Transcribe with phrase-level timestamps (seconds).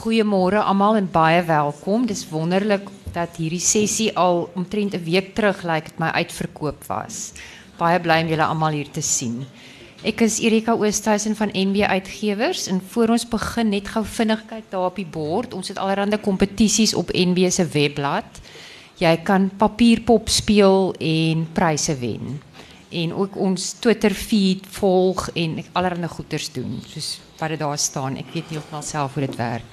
[0.00, 2.06] goeiemôre almal en baie welkom.
[2.08, 7.32] Dis wonderlik dat hierdie sessie al omtrent 'n week terug lyk dit my uitverkoop was.
[7.76, 9.44] Baie bly om julle almal hier te sien.
[10.02, 14.70] Ek is Erika Oosthuizen van NB Uitgewers en voor ons begin net gou vinnig kyk
[14.70, 15.54] daar op die bord.
[15.54, 18.40] Ons het allerlei kompetisies op NB se webblad.
[18.96, 22.40] Jy kan papierpop speel en pryse wen.
[22.90, 26.80] En ook ons Twitter feed volg en allerlei goeders doen.
[26.86, 28.16] Soos wat dit daar staan.
[28.16, 29.64] Ek weet nie of wel self hoe dit werk.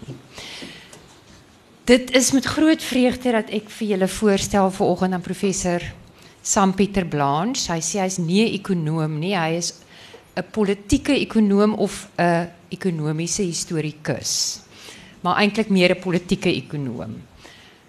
[1.87, 5.83] Dit is met groot vreugde dat ek vir julle voorstel vanoggend aan professor
[6.41, 7.71] Sam Pieter Blanche.
[7.71, 9.73] Hy sê hy's nie 'n ekonoom nie, hy is
[10.35, 14.59] 'n politieke ekonoom of 'n ekonomiese historikus.
[15.21, 17.21] Maar eintlik meer 'n politieke ekonoom.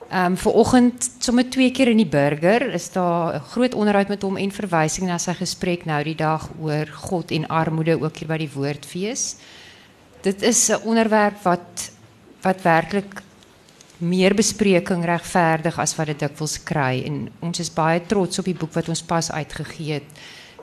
[0.08, 4.36] Um, vanoggend sommer twee keer in die burger is daar 'n groot onderhoud met hom
[4.36, 8.38] en verwysing na sy gesprek nou die dag oor God en armoede ook hier by
[8.38, 9.36] die Woordfees.
[10.22, 11.90] Dit is 'n onderwerp wat
[12.40, 13.22] wat werklik
[13.98, 18.54] meer bespreking regverdig as wat dit dikwels kry en ons is baie trots op die
[18.54, 20.08] boek wat ons pas uitgegee het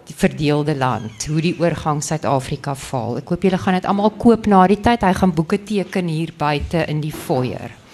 [0.07, 3.17] die verdeelde land hoe die oorgang Suid-Afrika val.
[3.17, 5.01] Ek hoop julle gaan dit almal koop na die tyd.
[5.01, 7.84] Hy gaan boeke teken hier buite in die foyer.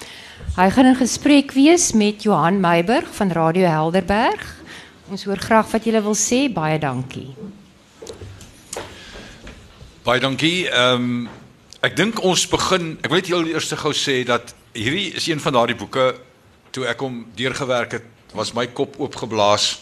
[0.52, 4.42] Hy gaan in gesprek wees met Johan Meiburg van Radio Helderberg.
[5.08, 6.50] Ons hoor graag wat julle wil sê.
[6.52, 7.30] Baie dankie.
[10.04, 10.68] Baie dankie.
[10.68, 11.30] Ehm um,
[11.80, 12.98] ek dink ons begin.
[13.00, 16.10] Ek wil net heel eers gou sê dat hierdie is een van daardie boeke
[16.76, 19.78] toe ek hom deurgewerk het, was my kop oopgeblaas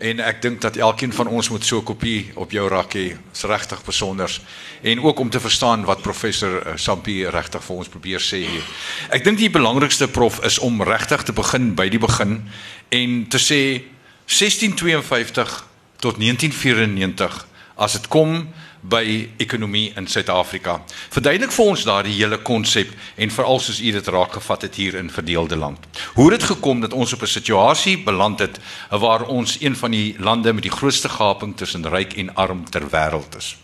[0.00, 3.16] en ek dink dat elkeen van ons moet so 'n kopie op jou rak hê.
[3.32, 4.40] Is regtig besonder.
[4.82, 8.64] En ook om te verstaan wat professor uh, Sampie regtig vir ons probeer sê hier.
[9.10, 12.48] Ek dink die belangrikste prof is om regtig te begin by die begin
[12.88, 13.82] en te sê
[14.26, 15.66] 1652
[16.00, 18.48] tot 1994 as dit kom
[18.80, 20.78] by ekonomie in Suid-Afrika.
[21.12, 24.94] Verduidelik vir ons daardie hele konsep en veral soos u dit raak gevat het hier
[24.94, 25.84] in verdeelde land.
[26.14, 29.90] Hoe het dit gekom dat ons op 'n situasie beland het waar ons een van
[29.90, 33.56] die lande met die grootste gaping tussen ryk en arm ter wêreld is?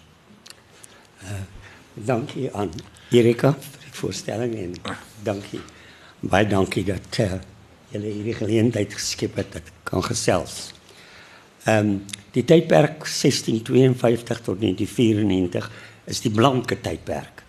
[1.22, 1.30] Uh,
[1.94, 2.70] dankie aan
[3.10, 4.74] Erika vir die voorstelling en
[5.22, 5.60] dankie.
[6.20, 7.32] Baie dankie dat uh,
[7.88, 10.72] julle hierdie geleentheid geskep het dat kan gesels.
[11.64, 12.04] Ehm um,
[12.36, 15.70] die tydperk 1652 tot 1994
[16.12, 17.42] is die blanke tydperk.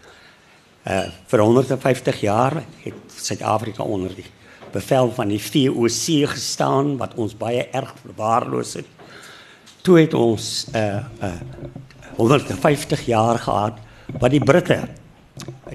[0.88, 4.28] Uh vir 150 jaar het Suid-Afrika onder die
[4.72, 8.88] bevel van die VOC gestaan wat ons baie erg verwaarloos het.
[9.84, 11.36] Toe het ons uh uh
[12.18, 13.84] 150 jaar gehad
[14.18, 14.80] wat die Britte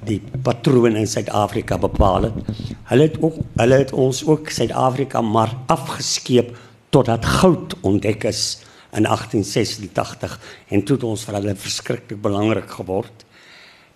[0.09, 2.53] die patroon in Suid-Afrika bepaal het.
[2.89, 6.57] Hulle het ook hulle het ons ook Suid-Afrika maar afgeskeep
[6.91, 10.39] totdat goud ontdek is in 1886
[10.69, 13.25] en toe het ons vir hulle verskriklik belangrik geword.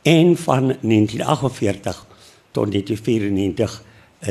[0.06, 2.06] En van 1948
[2.56, 3.82] tot 1994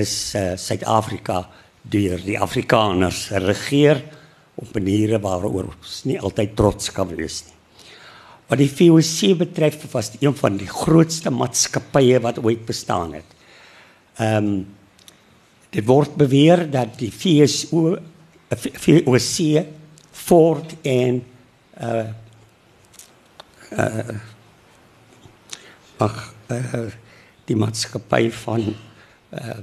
[0.01, 1.43] is uh, Suid-Afrika
[1.81, 4.01] deur die Afrikaners regeer
[4.55, 7.53] op maniere waaroor ons nie altyd trots kan wees nie.
[8.49, 13.37] Wat die VOC betref, was dit een van die grootste maatskappye wat ooit bestaan het.
[14.17, 14.65] Ehm um,
[15.75, 17.97] dit word beweer dat die VSO
[18.47, 19.65] VOC
[20.25, 21.21] Ford en
[21.81, 22.05] uh
[23.75, 24.15] uh
[26.05, 26.15] ag
[26.51, 26.85] uh,
[27.47, 29.57] die maatskappy van uh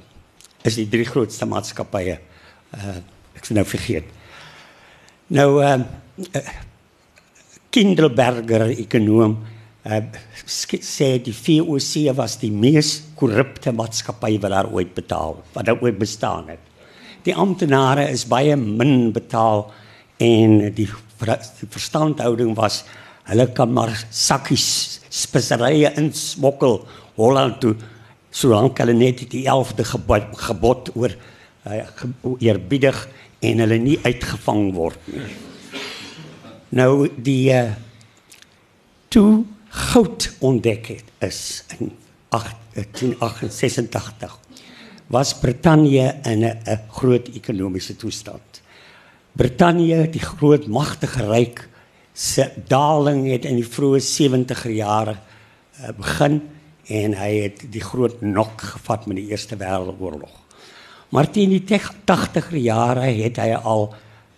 [0.63, 2.19] is die drie grootste maatskappye.
[2.79, 2.99] Uh
[3.35, 4.07] ek sien nou vergeet.
[5.35, 5.79] Nou uh,
[6.31, 6.53] uh
[7.73, 9.39] Kindelberger ekonom
[9.83, 10.03] uh
[10.47, 15.99] sê die VOC was die mees korrupte maatskappy wat daar ooit betaal, wat daar ooit
[15.99, 16.71] bestaan het
[17.27, 19.69] die amptenare is baie min betaal
[20.17, 20.89] en die,
[21.71, 22.83] verstandhouding was
[23.31, 26.83] hulle kan maar sakkies speserye insmokkel
[27.17, 27.77] Holland toe
[28.33, 31.13] solank hulle net die 11de gebod, gebod oor
[31.69, 31.85] uh,
[32.41, 33.09] eerbiedig
[33.45, 35.23] en hulle nie uitgevang word nie.
[36.73, 37.73] Nou die uh,
[39.13, 39.45] toe
[39.93, 41.93] goud ontdek het is in
[42.33, 44.39] 1886
[45.13, 48.52] was Brittanje in 'n groot ekonomiese toestand.
[49.33, 51.63] Brittanje, die groot magtige ryk
[52.13, 56.43] se daling het in die vroeë 70er jare uh, begin
[56.93, 60.35] en hy het die groot nok gevat met die Eerste Wêreldoorlog.
[61.17, 63.95] Maar teen die 80er jare het hy al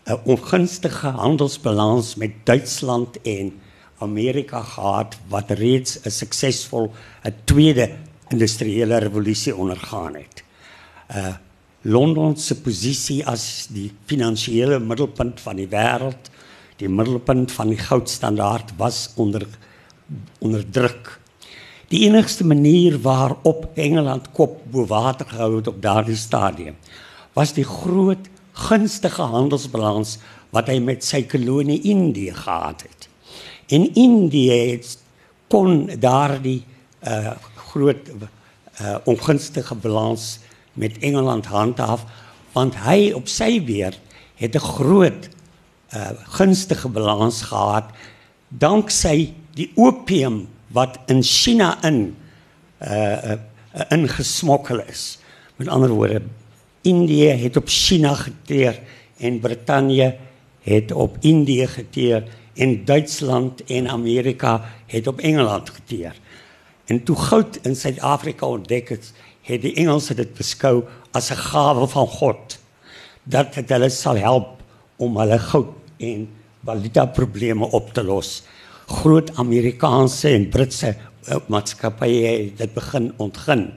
[0.07, 3.51] 'n ongunstige handelsbalans met Duitsland en
[3.99, 6.93] Amerika gehad wat reeds 'n suksesvol
[7.25, 7.91] 'n tweede
[8.31, 10.45] industriële revolusie ondergaan het
[11.11, 11.35] uh
[11.85, 16.31] Londen se posisie as die finansiële middelpunt van die wêreld,
[16.81, 19.45] die middelpunt van die goudstandaard was onder
[20.41, 21.19] onder druk.
[21.89, 26.77] Die enigste manier waarop Engeland kop bo water gehou het op daardie stadium
[27.35, 30.19] was die groot gunstige handelsbalans
[30.55, 33.09] wat hy met sy kolonie Indië gehad het.
[33.75, 34.97] En Indië het
[35.53, 36.63] kon daardie
[37.05, 37.35] uh
[37.75, 38.09] groot
[38.81, 40.39] uh ongunstige balans
[40.75, 42.05] met Engeland handhaaf
[42.53, 44.01] want hy op sy beurt
[44.35, 45.29] het 'n groot
[45.95, 47.85] uh gunstige balans gehad
[48.49, 52.17] danksy die opium wat in China in
[52.83, 53.39] uh, uh
[53.89, 55.19] ingesmokkel is.
[55.57, 56.23] Met ander woorde,
[56.83, 58.81] Indië het op China geteer
[59.17, 60.17] en Brittanje
[60.61, 62.25] het op Indië geteer
[62.55, 66.15] en Duitsland en Amerika het op Engeland geteer.
[66.85, 69.13] En toe goud in Suid-Afrika ontdek het,
[69.45, 72.59] het die Engelse dit beskou as 'n gawe van God
[73.25, 74.61] dat dit hulle sal help
[74.97, 76.29] om hulle goud en
[76.65, 78.43] valuta probleme op te los.
[78.87, 80.97] Groot Amerikaanse en Britse
[81.29, 83.73] uh, maatskappye het dit begin ontgin.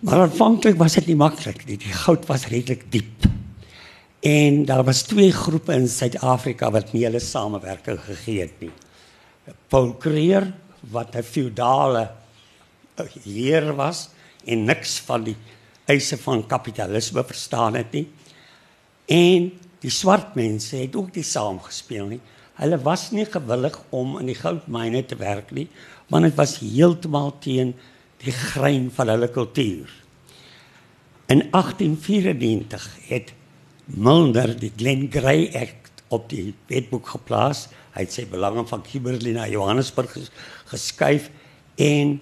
[0.00, 1.76] Maar aanvanklik was dit nie maklik nie.
[1.76, 3.26] Die goud was redelik diep.
[4.20, 8.72] En daar was twee groepe in Suid-Afrika wat nie hulle samewerking gegee het nie.
[9.68, 10.52] Paul Creer
[10.92, 12.10] wat 'n feudale
[12.96, 14.08] eh, heer was
[14.44, 15.36] en niks van die
[15.90, 18.06] eise van kapitalisme verstaan het nie.
[19.10, 19.50] En
[19.82, 22.20] die swart mense het ook nie saamgespeel nie.
[22.60, 25.66] Hulle was nie gewillig om in die goudmyne te werk nie,
[26.12, 27.72] want dit was heeltemal teen
[28.20, 29.88] die grein van hulle kultuur.
[31.30, 33.32] In 1894 het
[33.90, 37.68] Milner die Glen Grey Act op die wetboek geplaas.
[37.94, 40.16] Hy het sy belange van Kimberley na Johannesburg
[40.70, 41.30] geskuif
[41.80, 42.18] en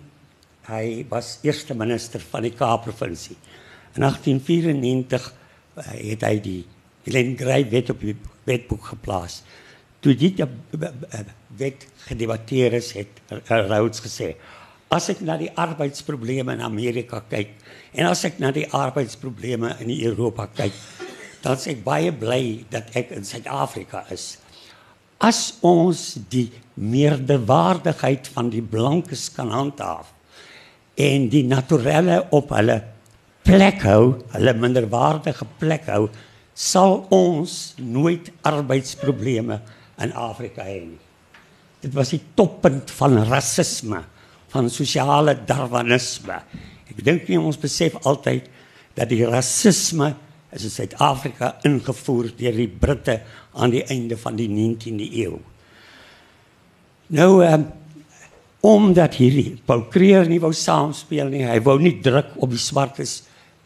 [0.69, 3.37] hy was eerste minister van die Kaap provinsie.
[3.97, 6.61] In 1894 eh, het hy die
[7.09, 8.17] Glen Grey wet op die
[8.49, 9.41] wetboek geplaas.
[10.05, 10.41] Toe dit
[11.59, 14.35] wet gedebatteer is, het Rhodes gesê:
[14.93, 17.57] "As ek na die arbeidsprobleme in Amerika kyk
[17.93, 20.77] en as ek na die arbeidsprobleme in Europa kyk,
[21.43, 24.37] dan sê ek baie bly dat ek in Suid-Afrika is."
[25.19, 30.15] As ons die meerderwaardigheid van die blankes kan handhaaf
[30.99, 32.81] en die naturelle op hulle
[33.47, 36.09] plek hou, hulle minderwaardige plek hou,
[36.59, 39.61] sal ons nooit arbeidsprobleme
[40.03, 40.99] in Afrika hê nie.
[41.79, 44.03] Dit was die toppunt van rasisme,
[44.51, 46.41] van sosiale darwinisme.
[46.91, 48.49] Ek dink nie ons besef altyd
[48.99, 50.11] dat die rasisme
[50.51, 53.21] is in Suid-Afrika ingevoer deur die Britte
[53.55, 55.39] aan die einde van die 19de eeu.
[57.15, 57.69] Nou um,
[58.61, 63.23] omdat hierdie Paul Creer nie wou saamspeel nie, hy wou nie druk op die swartes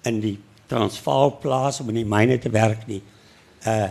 [0.09, 0.37] in die
[0.69, 3.03] Transvaal plaas om in die myne te werk nie.
[3.67, 3.91] Uh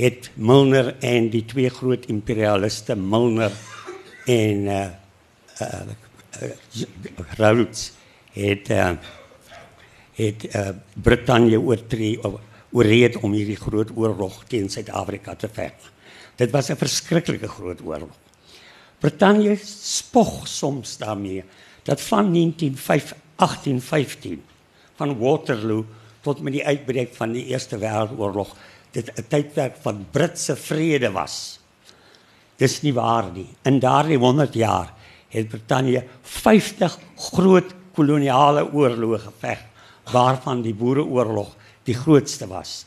[0.00, 3.52] het Milner en die twee groot imperialiste Milner
[4.30, 4.78] en uh,
[5.60, 5.80] uh,
[6.40, 7.90] uh Rhodes
[8.32, 8.94] het uh,
[10.16, 12.16] het uh, Brittanje oortree
[12.70, 15.90] oorreed om hierdie groot oorlog teen Suid-Afrika te veg.
[16.36, 18.16] Dit was 'n verskriklike groot oorlog.
[19.00, 21.44] Brittanje spog soms daarmee
[21.82, 24.42] dat van 1905 1815
[24.94, 25.84] van Waterloo
[26.20, 28.52] tot met die uitbreek van die Eerste Wêreldoorlog
[28.92, 31.60] dit 'n tydperk van Britse vrede was.
[32.56, 33.48] Dis nie waar nie.
[33.62, 34.92] In daardie 100 jaar
[35.28, 39.58] het Brittanje 50 groot koloniale oorloë geveg
[40.12, 42.84] waarvan die Boereoorlog die grootste was.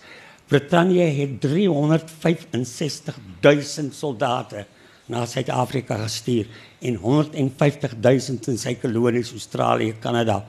[0.48, 4.66] Brittanje het 365 000 soldate
[5.12, 6.48] na Suid-Afrika gestuur
[6.82, 10.44] en 150 000 in sy kolonies Australië, Kanada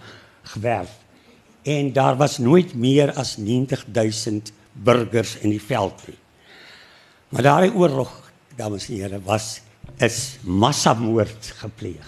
[0.55, 0.93] gewerf.
[1.65, 4.41] En daar was nooit meer as 90 000
[4.73, 6.19] burgers in die veld nie.
[7.35, 8.13] Maar daai oorlog,
[8.57, 9.61] dames en here, was
[10.03, 12.07] is massamoord gepleeg.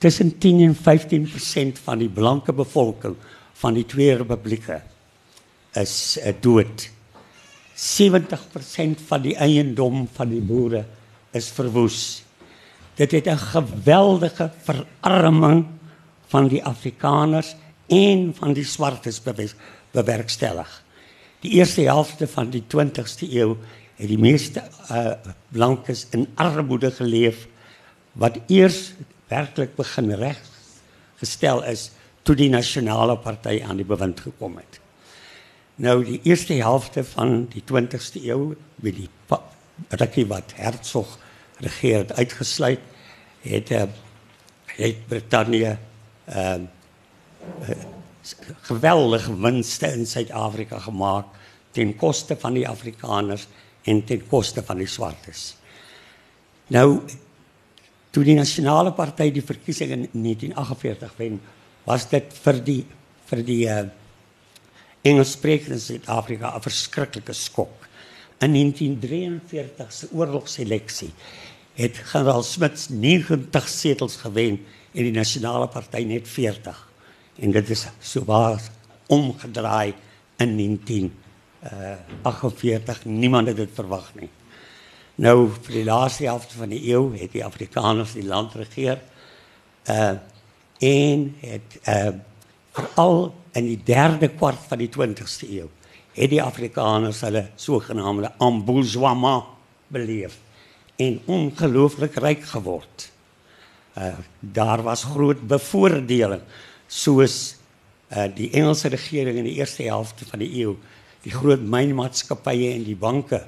[0.00, 3.16] Tussen 10 en 15% van die blanke bevolking
[3.60, 4.80] van die twee republieke
[5.76, 6.86] is uh, dood.
[7.76, 10.84] 70% van die eiendom van die boere
[11.32, 12.24] is verwoes.
[12.94, 15.66] Dit het 'n geweldige verarming
[16.26, 17.56] van die Afrikaners
[17.86, 19.22] en van die swartes
[19.90, 20.82] bewerkstellig
[21.40, 23.54] die eerste helfte van die 20ste eeu
[24.00, 25.12] het die meeste uh,
[25.52, 27.46] blankes in armoede geleef
[28.20, 28.92] wat eers
[29.30, 30.40] werklik begin reg
[31.20, 31.90] gestel is
[32.24, 34.80] toe die nasionale party aan die bewind gekom het.
[35.80, 39.08] Nou die eerste helfte van die 20ste eeu met die
[39.88, 41.18] rukkie wat Hertzog
[41.60, 42.80] regeer het uitgesluit
[43.42, 43.84] het uh,
[44.76, 45.78] het Brittanje
[46.24, 46.68] ehm
[47.68, 47.78] uh,
[48.68, 51.26] geweldige winste in Suid-Afrika gemaak
[51.72, 53.46] ten koste van die Afrikaners
[53.82, 55.56] en ten koste van die swartes.
[56.66, 57.00] Nou
[58.10, 61.38] Toe die nasionale party die verkiesing in 1948 wen,
[61.86, 62.80] was dit vir die
[63.30, 63.84] vir die uh,
[65.06, 67.79] Engelssprekende Suid-Afrika 'n verskriklike skok.
[68.40, 71.12] In 1943 se oorlogseleksie
[71.76, 76.88] het generaal Smits 90 setels gewen en die nasionale party net 40.
[77.36, 78.62] En dit is sowaar
[79.06, 79.94] omgedraai
[80.36, 83.04] in 1948.
[83.04, 84.30] Uh, Niemand het dit verwag nie.
[85.20, 89.04] Nou vir die laaste helfte van die eeu het die Afrikaners die land regeer.
[89.84, 90.16] Uh
[90.80, 92.16] en het uh
[92.72, 95.68] veral in die derde kwart van die 20ste eeu
[96.14, 99.44] het die Afrikaners hulle sogenaamde embourgeoisement
[99.90, 100.38] beleef
[101.00, 103.10] en ongelooflik ryk geword.
[103.98, 106.42] Uh daar was groot bevoordeling
[106.86, 107.56] soos
[108.10, 110.76] uh die Engelse regering in die eerste helfte van die eeu,
[111.22, 113.44] die groot mynmaatskappye en die banke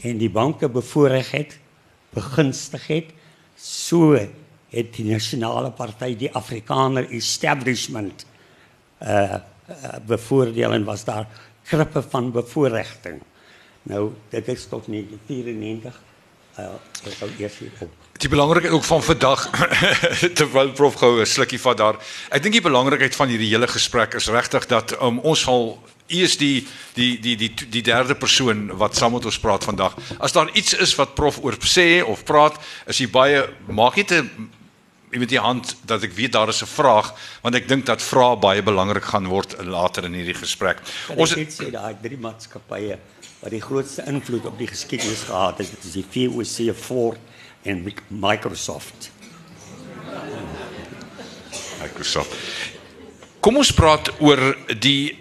[0.00, 1.58] en die banke bevoorreg het,
[2.16, 3.08] begunstig het,
[3.60, 8.24] so het die nasionale party die Afrikaner establishment
[9.00, 9.40] uh
[10.06, 11.26] bevoordeel en was daar
[11.62, 13.22] krippe van bevoordiging.
[13.82, 16.00] Nou dit is tot 1994
[16.58, 16.74] uh
[17.18, 17.90] sou eers op.
[18.12, 19.50] Die belangrikheid ook van vandag
[20.38, 21.96] terwyl prof gou 'n slukkie vat daar.
[22.28, 25.78] Ek dink die belangrikheid van hierdie hele gesprek is regtig dat um, ons sal
[26.10, 29.96] u is die die die die die derde persoon wat saam met ons praat vandag.
[30.18, 34.12] As daar iets is wat prof oor sê of praat, is hy baie maak net
[34.12, 34.50] 'n
[35.10, 38.36] met die hand dat ek weet daar is 'n vraag want ek dink dat vrae
[38.36, 40.78] baie belangrik gaan word later in hierdie gesprek.
[41.16, 42.98] Ons het sê daai drie maatskappye
[43.40, 47.18] wat die grootste invloed op die geskiedenis gehad het, dit is die VOC, Ford
[47.62, 49.10] en Microsoft.
[51.80, 52.36] Microsoft.
[53.40, 55.18] Kom ons praat oor die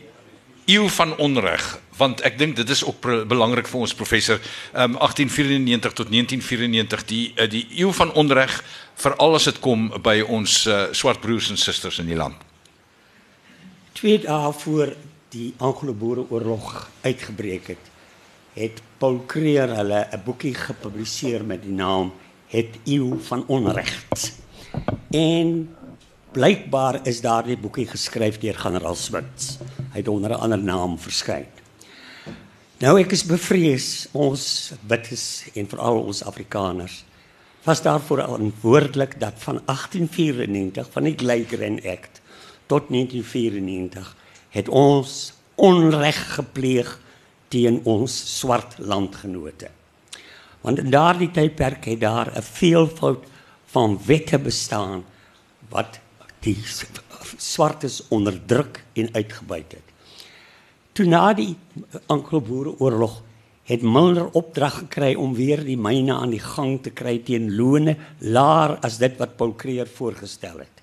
[0.65, 5.95] eeu van onreg want ek dink dit is ook belangrik vir ons professor um, 1894
[5.97, 8.53] tot 1994 die uh, die eeu van onreg
[8.99, 12.35] veral as dit kom by ons uh, swart broers en susters in die land.
[13.95, 14.93] Twee dae voor
[15.33, 17.89] die Anglo-Boereoorlog uitgebreek het,
[18.57, 22.11] het Paul Creer hulle 'n boekie gepubliseer met die naam
[22.49, 23.93] Het eeu van onreg.
[25.11, 25.75] En
[26.31, 29.59] blykbaar is daardie boekie geskryf deur generaal Smits.
[29.93, 31.45] Hy het onder 'n ander naam verskyn.
[32.79, 37.03] Nou ek is bevrees ons bites en veral ons Afrikaners
[37.63, 42.21] was daarvoor verantwoordelik dat van 1894 van die Glygreen Act
[42.65, 44.15] tot 1994
[44.49, 46.99] het ons onreg gepleeg
[47.47, 49.69] teen ons swart landgenote.
[50.61, 53.25] Want in daardie tydperk het daar 'n veelvoud
[53.65, 55.03] van wette bestaan
[55.69, 55.99] wat
[56.39, 56.57] die
[57.37, 59.87] swartes onderdruk en uitgebuit het.
[60.91, 61.57] Toe na die
[62.05, 63.21] Anglo-Boereoorlog
[63.69, 67.95] het Milner opdrag gekry om weer die myne aan die gang te kry teen loone
[68.25, 70.81] laer as dit wat Paul Creer voorgestel het.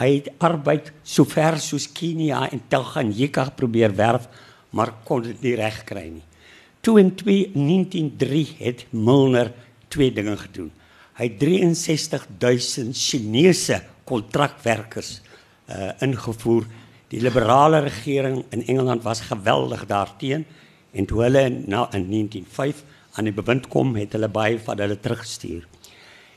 [0.00, 4.24] Hy het arbeid sover soos Kenia en Tanganyika probeer werf,
[4.72, 6.24] maar kon dit nie regkry nie.
[6.80, 9.52] Toe in 1903 het Milner
[9.92, 10.72] twee dinge gedoen.
[11.18, 11.40] Hy het
[11.76, 15.18] 63000 Chinese kontrakwerkers
[15.68, 16.64] uh, ingevoer
[17.08, 20.44] Die liberale regering in Engeland was geweldig daarteen
[20.98, 22.82] en toe hulle na in 1905
[23.18, 25.66] aan die bewind kom, het hulle baie van hulle teruggestuur.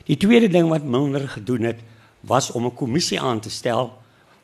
[0.06, 1.82] Die tweede ding wat Milner gedoen het,
[2.22, 3.90] was om 'n kommissie aan te stel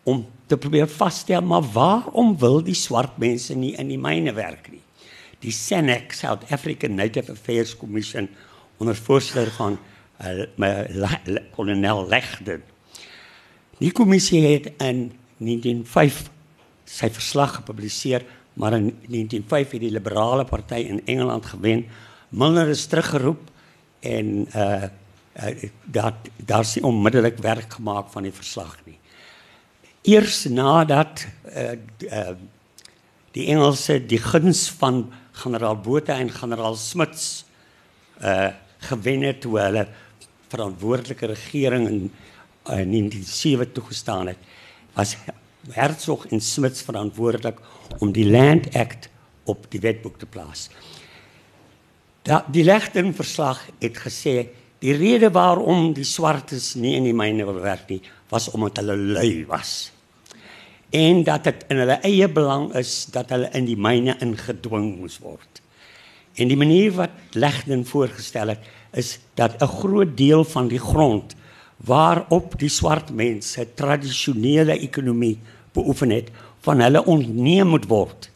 [0.02, 4.70] om te probeer vasstel maar waarom wil die swart mense nie in die myne werk
[4.70, 4.82] nie.
[5.40, 8.28] Die SANAC, South African Native Affairs Commission
[8.78, 9.78] onder voorsitter van
[10.58, 11.12] uh,
[11.54, 12.62] kolonel Legden.
[13.78, 16.30] Die kommissie het in 1905
[16.84, 18.24] sy verslag gepubliseer,
[18.58, 21.86] maar in 1905 het die liberale party in Engeland gewen.
[22.28, 23.50] Milner is teruggeroep
[24.00, 24.82] en uh,
[25.38, 28.98] uh dat daar sien onmiddellik werk gemaak van die verslag nie.
[30.02, 31.78] Eers nadat uh,
[32.10, 32.34] uh
[33.30, 37.44] die Engelse die guns van generaal Botha en generaal Smits
[38.22, 38.48] uh
[38.78, 39.88] gewen het toe hulle
[40.48, 42.02] verantwoordelike regering in
[42.66, 44.38] uh, 1907 toegestaan het
[44.94, 45.16] was
[45.70, 47.58] Herzog en Smits verantwoordelik
[47.98, 49.08] om die Land Act
[49.44, 50.68] op die wetboek te plaas.
[52.22, 54.48] Da, die Legten verslag het gesê
[54.78, 58.96] die rede waarom die swartes nie in die myne wil werk nie was omdat hulle
[58.96, 59.90] lui was.
[60.90, 65.18] En dat dit in hulle eie belang is dat hulle in die myne ingedwing moes
[65.24, 65.62] word.
[66.38, 71.34] En die manier wat Legten voorgestel het is dat 'n groot deel van die grond
[71.86, 75.36] waarop die swart mense tradisionele ekonomie
[75.76, 76.32] beoefen het
[76.66, 78.30] van hulle ontneem moet word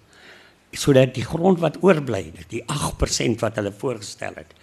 [0.73, 4.55] sodat die grond wat oorbly die 8% wat hulle voorgestel het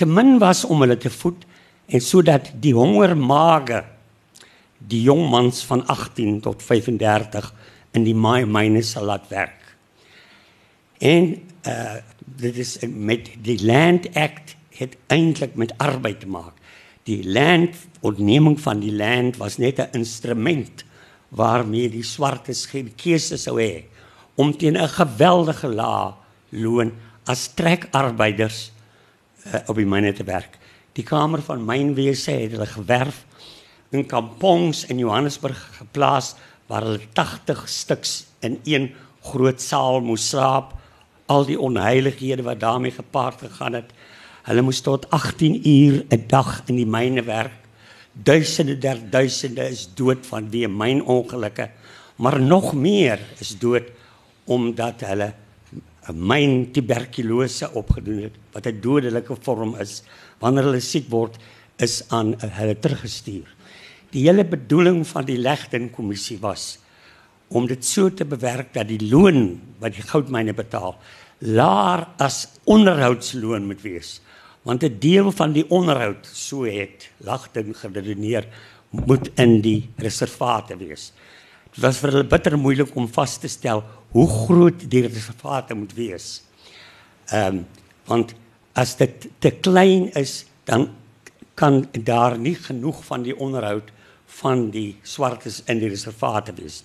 [0.00, 1.44] te min was om hulle te voed
[1.86, 3.82] en sodat die hongermage
[4.88, 7.52] die jong mans van 18 tot 35
[7.96, 9.60] in die myne sal laat werk.
[10.98, 11.36] En
[11.68, 12.00] uh
[12.42, 16.56] dit is met die Land Act het eintlik met arbeid te maak.
[17.08, 20.84] Die land ontneming van die land was net 'n instrument
[21.28, 23.84] waarmee die swartes geen keuse sou hê
[24.34, 26.14] om teen 'n geweldige lae
[26.48, 26.92] loon
[27.24, 28.72] as trekarbeiders
[29.46, 30.58] uh, op die myne te werk.
[30.92, 33.24] Die kamer van mynwese het hulle gewerf
[33.90, 36.34] in kampongs in Johannesburg geplaas
[36.66, 38.92] waar hulle 80 stuks in een
[39.22, 40.74] groot saal moes slaap.
[41.26, 43.92] Al die onheilighede wat daarmee gepaard gegaan het.
[44.42, 47.54] Hulle moes tot 18 uur 'n dag in die myne werk.
[48.12, 51.70] Duisende der duisende is dood vanweë mynongelukke,
[52.16, 53.86] maar nog meer is dood
[54.44, 55.32] omdat hulle
[56.08, 60.02] 'n myn tuberkulose opgedoen het wat 'n dodelike vorm is.
[60.40, 61.38] Wanneer hulle siek word,
[61.78, 63.46] is aan hulle teruggestuur.
[64.10, 66.78] Die hele bedoeling van die Legten kommissie was
[67.48, 70.96] om dit so te bewerk dat die loon wat die goudmyne betaal
[71.38, 74.20] laer as onderhoudsloon moet wees
[74.62, 78.46] want 'n deel van die onderhoud so het Legten geredeneer
[78.90, 81.12] moet in die reservate wees.
[81.74, 85.94] Dit was vir hulle bitter moeilik om vas te stel hoe groot die reservate moet
[85.94, 86.42] wees.
[87.26, 87.66] Ehm um,
[88.04, 88.34] want
[88.72, 90.90] as dit te klein is dan
[91.54, 93.92] kan daar nie genoeg van die onderhoud
[94.26, 96.82] van die swartes in die reservate wees.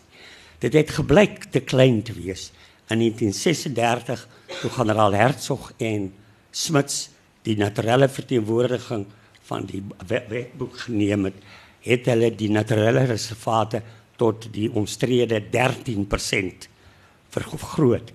[0.59, 2.51] Dit het gebleik te klein te wees.
[2.87, 4.27] In 1936
[4.61, 6.13] toe generaal Hertzog en
[6.51, 7.09] Smuts
[7.47, 9.05] die naturele verteenwoordiging
[9.47, 11.37] van die wetboek geneem het,
[11.87, 13.81] het hulle die naturele reservate
[14.19, 16.67] tot die omstrede 13%
[17.31, 18.11] vergroot.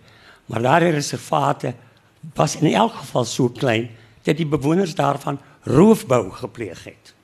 [0.51, 1.75] Maar daardie reservate
[2.37, 3.89] was in elk geval so klein
[4.27, 7.15] dat die bewoners daarvan roofbou gepleeg het.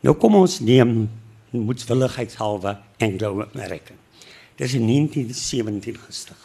[0.00, 1.08] Nou kom ons neem
[1.50, 3.98] moedswilligheidshalwe Anglo-American.
[4.58, 6.38] Dis in 1917 gestig.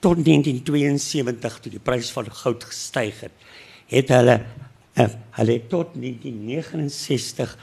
[0.00, 3.32] Tot 1972 toe die prys van goud gestyg het,
[3.90, 4.40] het hulle
[5.00, 5.06] uh,
[5.38, 7.56] hulle tot 1969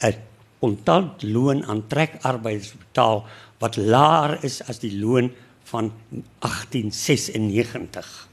[0.00, 0.14] 'n
[0.60, 3.24] ontant loon aan trekarbeiders betaal
[3.58, 5.32] wat laer is as die loon
[5.70, 5.92] van
[6.38, 8.28] 1896.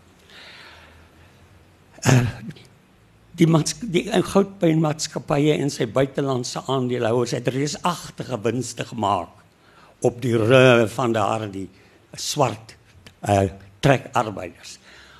[2.07, 2.27] Uh,
[3.37, 3.47] die
[3.93, 9.29] die goudpynmaatskappye en sy buitelandse aandeelhouers het reusagtige winste gemaak
[10.05, 11.69] op die rug van daardie
[12.17, 12.75] swart
[13.29, 13.45] uh,
[13.79, 14.77] trekarbeiders.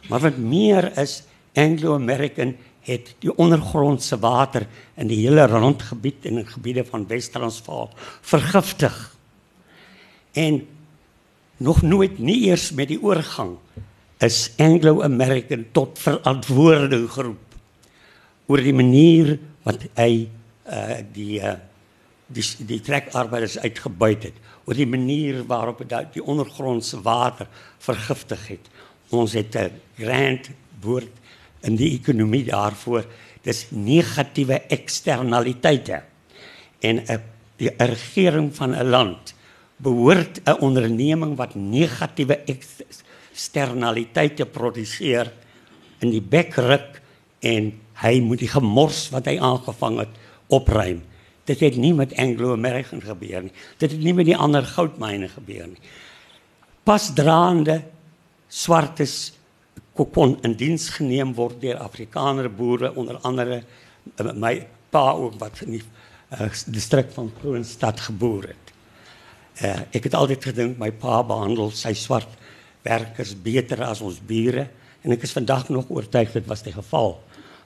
[0.09, 1.21] Maar wat meer is
[1.57, 2.55] Anglo-American
[2.87, 7.89] het die ondergrondse water in die hele rondgebied en in gebiede van Wes-Transvaal
[8.21, 8.95] vergiftig.
[10.31, 10.61] En
[11.57, 13.57] nog nooit nie eers met die oorgang
[14.23, 17.47] is Anglo-American tot verantwoording geroep
[18.47, 19.35] oor die manier
[19.67, 20.27] wat hy
[20.67, 21.57] uh die uh
[22.27, 27.47] die die trekarbeiders uitgebuit het oor die manier waarop dit die ondergrondse water
[27.79, 28.67] vergiftig het
[29.15, 30.49] ons het 'n grand
[30.81, 31.13] woord
[31.61, 33.05] in die ekonomie daarvoor
[33.43, 36.01] dis negatiewe eksternaliteite
[36.79, 37.21] en 'n
[37.57, 39.33] die regering van 'n land
[39.77, 45.33] behoort 'n onderneming wat negatiewe eksternaliteite produseer
[45.99, 47.01] in die bekruk
[47.39, 50.09] en hy moet die gemors wat hy aangevang het
[50.47, 51.03] opruim.
[51.45, 53.53] Dit het nie met Anglo-American gebeur nie.
[53.77, 55.81] Dit het nie met die ander goudmyne gebeur nie.
[56.83, 57.83] Pas draande
[58.47, 59.36] swartes
[60.05, 63.61] kon in diens geneem word deur Afrikaner boere onder andere
[64.17, 68.73] eh, my pa ook wat in die uh, distrik van Kroonstad geboor het.
[69.61, 72.29] Uh, ek het altyd gedink my pa behandel sy swart
[72.85, 74.67] werkers beter as ons bure
[75.03, 77.17] en ek is vandag nog oortuig dit was die geval.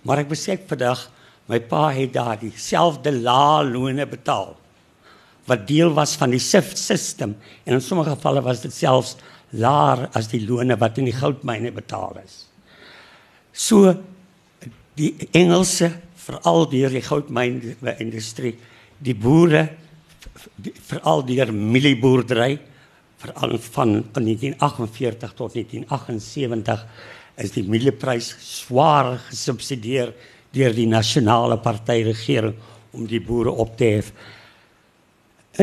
[0.07, 1.09] Maar ek besef vandag
[1.51, 4.55] my pa het daar dieselfde lae loone betaal
[5.49, 9.15] wat deel was van die SIFT system en in sommige gevalle was dit selfs
[9.51, 12.45] laer as die loone wat in die goudmyne betaal is.
[13.51, 13.91] So
[14.95, 17.61] die Engelse veral deur die goudmyn
[17.99, 18.55] industrie,
[19.01, 19.65] die boere
[20.87, 22.51] veral deur mielieboerdery
[23.21, 26.85] veral van 1948 tot 1978
[27.41, 30.13] is die mielieprys swaar gesubsidieer
[30.53, 32.55] deur die nasionale party regering
[32.91, 34.11] om die boere op te hef.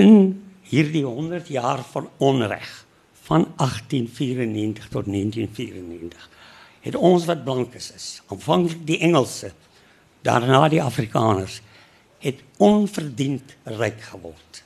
[0.01, 0.13] In
[0.69, 2.69] hierdie 100 jaar van onreg
[3.29, 6.29] van 1894 tot 1994
[6.81, 9.51] het ons wat blankes is, aanvanklik die Engelse,
[10.25, 11.61] daarna die Afrikaners,
[12.25, 14.63] het onverdiend ryk geword.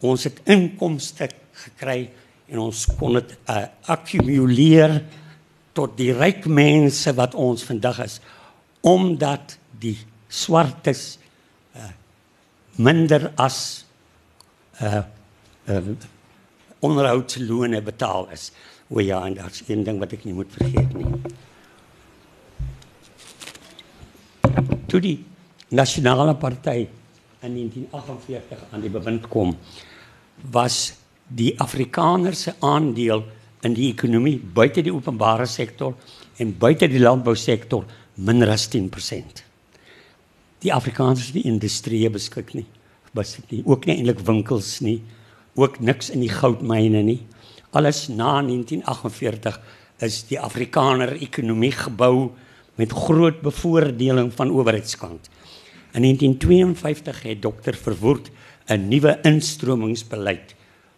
[0.00, 1.28] Ons het inkomste
[1.64, 2.08] gekry
[2.48, 5.00] en ons kon dit uh, akkumuleer
[5.76, 8.18] tot die ryk mense wat ons vandag is
[8.86, 9.96] omdat die
[10.30, 11.18] swartes
[11.76, 11.90] uh,
[12.78, 13.58] minder as
[14.80, 15.02] uh,
[15.66, 15.82] uh,
[16.80, 18.50] onderhoudslone betaal is.
[18.88, 21.06] O ja, en daar's een ding wat ek nie moet vergeet nie.
[24.88, 25.18] Toe die
[25.68, 26.86] nasionale party
[27.44, 29.52] in 1948 aan die bewind kom,
[30.50, 30.94] was
[31.28, 33.26] die Afrikaner se aandeel
[33.66, 35.94] in die ekonomie buite die openbare sektor
[36.38, 39.44] en buite die landbousektor minder as 10%.
[40.64, 42.66] Die Afrikaners het nie industrie beskik nie.
[43.12, 45.00] Dit nie ook nie eintlik winkels nie,
[45.58, 47.20] ook niks in die goudmyne nie.
[47.76, 49.58] Alles na 1948
[50.06, 52.30] is die Afrikaner ekonomie gebou
[52.78, 55.26] met groot bevoordeling van owerheidskant.
[55.92, 58.30] In 1952 het dokter Verwoerd
[58.68, 60.54] 'n nuwe instromingsbeleid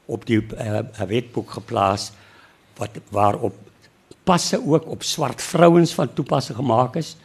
[0.07, 2.11] op die uh, wetboek geplaas
[2.77, 3.55] wat waarop
[4.25, 7.17] passe ook op swart vrouens van toepassing gemaak is.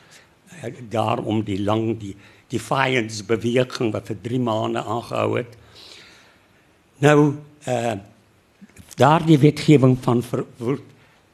[0.63, 2.15] Uh, daarom die lang die
[2.48, 5.58] defiance beweging wat vir 3 maande aangehou het.
[6.99, 7.36] Nou
[7.67, 7.95] uh
[8.95, 10.84] daardie wetgewing van Verwoerd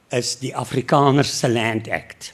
[0.10, 2.32] is die Afrikaners se Land Act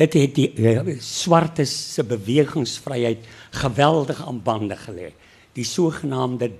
[0.00, 3.26] dit het die uh, swartes se bewegingsvryheid
[3.60, 5.10] geweldig aan bande gelê.
[5.56, 6.50] Die sogenaamde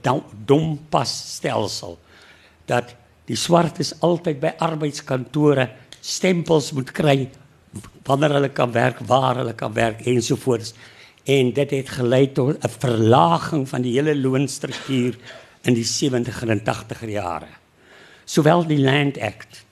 [0.47, 1.97] dompas stelsel
[2.69, 2.95] dat
[3.31, 7.17] die swartes altyd by arbeidskantore stempels moet kry
[8.05, 10.75] wanneer hulle kan werk, waar hulle kan werk ensovoorts.
[11.25, 15.17] En dit het gelei tot 'n verlaging van die hele loonstruktuur
[15.69, 17.51] in die 70er en 80er jare.
[18.25, 19.65] Sowel die Land Act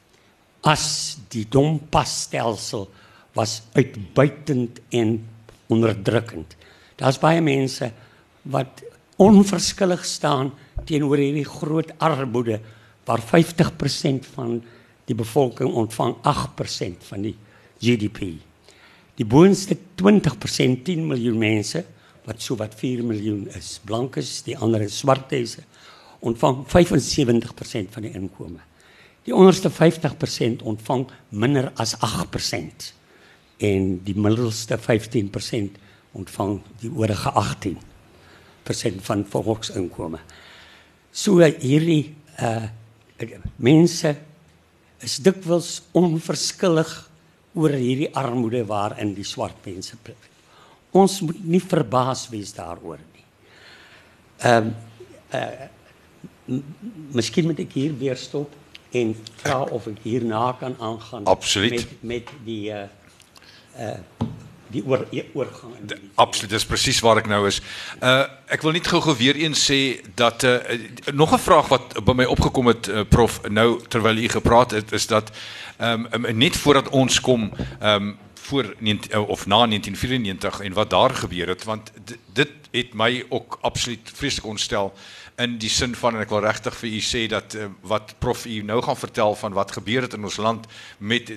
[0.66, 2.88] as die dompas stelsel
[3.36, 5.20] was uitbuitend en
[5.70, 6.56] onderdrukkend.
[6.98, 7.92] Daar's baie mense
[8.50, 8.82] wat
[9.22, 10.50] onverskillig staan
[10.88, 12.58] teenoor hierdie groot armoede
[13.08, 14.58] waar 50% van
[15.08, 17.34] die bevolking ontvang 8% van die
[17.80, 18.34] GDP.
[19.18, 21.84] Die boonste 20% 10 miljoen mense
[22.28, 25.56] wat so wat 4 miljoen is, blankes, die ander is swartes,
[26.20, 28.64] ontvang 75% van die inkomste.
[29.28, 32.92] Die onderste 50% ontvang minder as 8%
[33.58, 35.78] en die middelste 15%
[36.16, 40.22] ontvang die oorige 18% van volksinkomste.
[41.12, 42.68] So hierdie uh
[43.58, 44.12] mense
[45.02, 46.90] is dikwels onverskillig
[47.58, 50.14] oor hierdie armoede waarin die swart mense bly.
[50.94, 53.26] Ons moet nie verbaas wees daaroor nie.
[54.46, 54.70] Ehm um,
[55.34, 55.74] uh
[57.12, 58.54] Miskien moet ek hier weer stop
[58.96, 61.74] en vra of ek hierna kan aangaan Absoluut.
[61.76, 62.86] met met die uh
[63.78, 63.98] uh
[64.68, 67.60] die oor oorgang in die Absoluut, dis presies waar ek nou is.
[68.04, 70.56] Uh ek wil net gou-gou weer eens sê dat uh
[71.12, 74.92] nog 'n vraag wat by my opgekom het uh, prof nou terwyl u gepraat het
[74.92, 75.30] is dat
[75.76, 78.16] ehm um, net voordat ons kom ehm um,
[78.48, 81.92] voor 19, of na 1994 en wat daar gebeur het want
[82.32, 84.92] dit het my ook absoluut vreeslik ontstel
[85.38, 88.44] in die sin van en ek wil regtig vir u sê dat uh, wat prof
[88.46, 90.66] u nou gaan vertel van wat gebeur het in ons land
[90.98, 91.30] met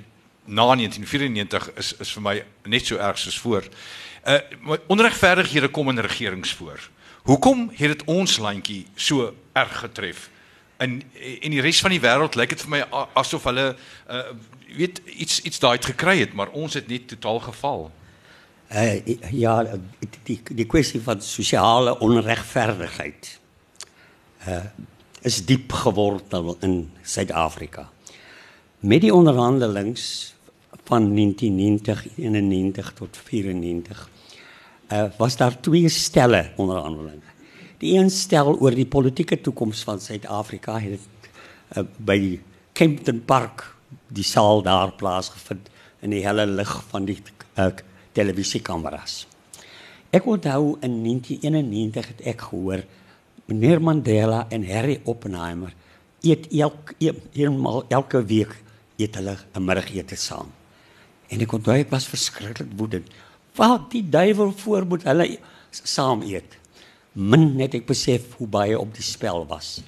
[0.46, 2.36] na 1994 is is vir my
[2.66, 3.68] net so erg soos voor.
[4.26, 4.40] Uh
[4.88, 6.90] onregverdighede kom in regerings voor.
[7.30, 10.30] Hoekom het dit ons landjie so erg getref?
[10.80, 11.02] In
[11.42, 12.82] en die res van die wêreld lyk dit vir my
[13.14, 13.76] asof hulle
[14.10, 14.24] uh
[14.72, 17.92] weet iets iets daai het gekry het, maar ons het net totaal geval.
[18.72, 18.98] Uh
[19.32, 19.62] ja,
[20.24, 23.40] die die kwessie van sosiale onregverdigheid
[24.47, 24.63] uh
[25.21, 27.84] is diep gewortel in Suid-Afrika
[28.80, 30.34] met die onderhandelings
[30.89, 34.10] van 1990 91 tot 94
[34.91, 37.30] uh, was daar twee stelle onderhandelinge.
[37.77, 41.30] Die een stel oor die politieke toekoms van Suid-Afrika het
[41.77, 42.39] uh, by
[42.73, 43.75] Kempton Park
[44.08, 45.69] die saal daar plaasgevind
[46.01, 47.17] in die helle lig van die
[47.56, 47.69] uh,
[48.12, 49.25] televisiekameras.
[50.12, 52.84] Ek onthou in 1991 het ek gehoor
[53.52, 55.74] meneer Mandela en Harry Oppenheimer
[56.24, 56.96] eet elke
[57.34, 58.56] eenmal elke week
[58.98, 60.50] eet hulle 'n middagete saam.
[61.30, 63.08] En ek onthou ek was verskriklik woedend.
[63.56, 65.40] Wat die duiwel voor moet hulle
[65.72, 66.58] saam eet.
[67.14, 69.82] Min net ek besef hoe baie op die spel was.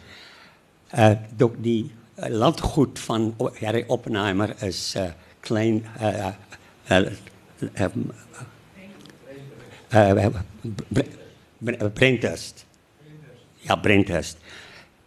[0.92, 6.34] Uh dok die uh, landgoed van Harry Oppenheimer is uh, klein uh uh,
[6.90, 7.12] uh,
[7.80, 8.44] uh, uh.
[13.64, 14.38] Ja, Brenthurst.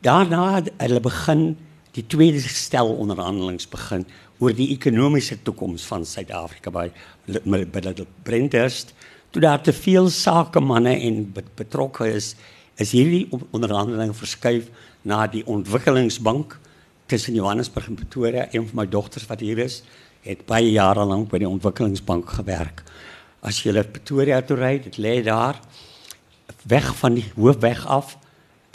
[0.05, 1.57] Daarna hulle begin
[1.97, 4.05] die tweede stel onderhandelings begin
[4.41, 6.91] oor die ekonomiese toekoms van Suid-Afrika by
[7.27, 8.93] by die Brenthurst.
[9.33, 11.25] Toe daar te veel sakemanne en
[11.57, 12.35] betrokke is,
[12.81, 14.69] is hierdie onderhandelinge verskuif
[15.03, 16.59] na die ontwikkelingsbank
[17.11, 18.47] tussen Johannesburg en Pretoria.
[18.53, 19.83] Een van my dogters wat hier is,
[20.27, 22.85] het baie jare lank by die ontwikkelingsbank gewerk.
[23.47, 25.59] as jy op Pretoria toe ry, dit lê daar
[26.67, 28.17] weg van die hoofweg af.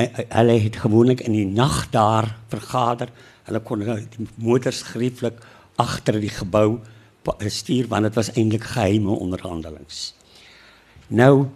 [0.10, 3.10] Hulle het gewoonlik in die nag daar vergader.
[3.48, 5.42] Hulle kon die motors grieflik
[5.82, 6.80] agter die gebou
[7.48, 10.14] stuur want dit was eintlik geheime onderhandelings.
[11.08, 11.48] Nou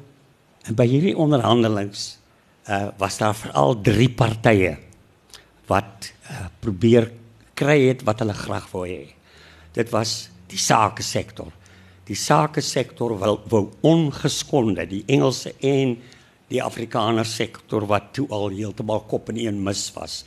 [0.74, 2.18] by hierdie onderhandelings
[2.70, 4.76] uh, was daar veral drie partye
[5.70, 7.12] wat uh, probeer
[7.58, 9.14] kry het wat hulle graag wou hê.
[9.74, 11.52] Dit was die sake sektor.
[12.06, 15.98] Die sake sektor wil wou ongeskonde die Engelse en
[16.52, 20.24] die Afrikaner sektor wat toe al heeltemal kop in een mis was.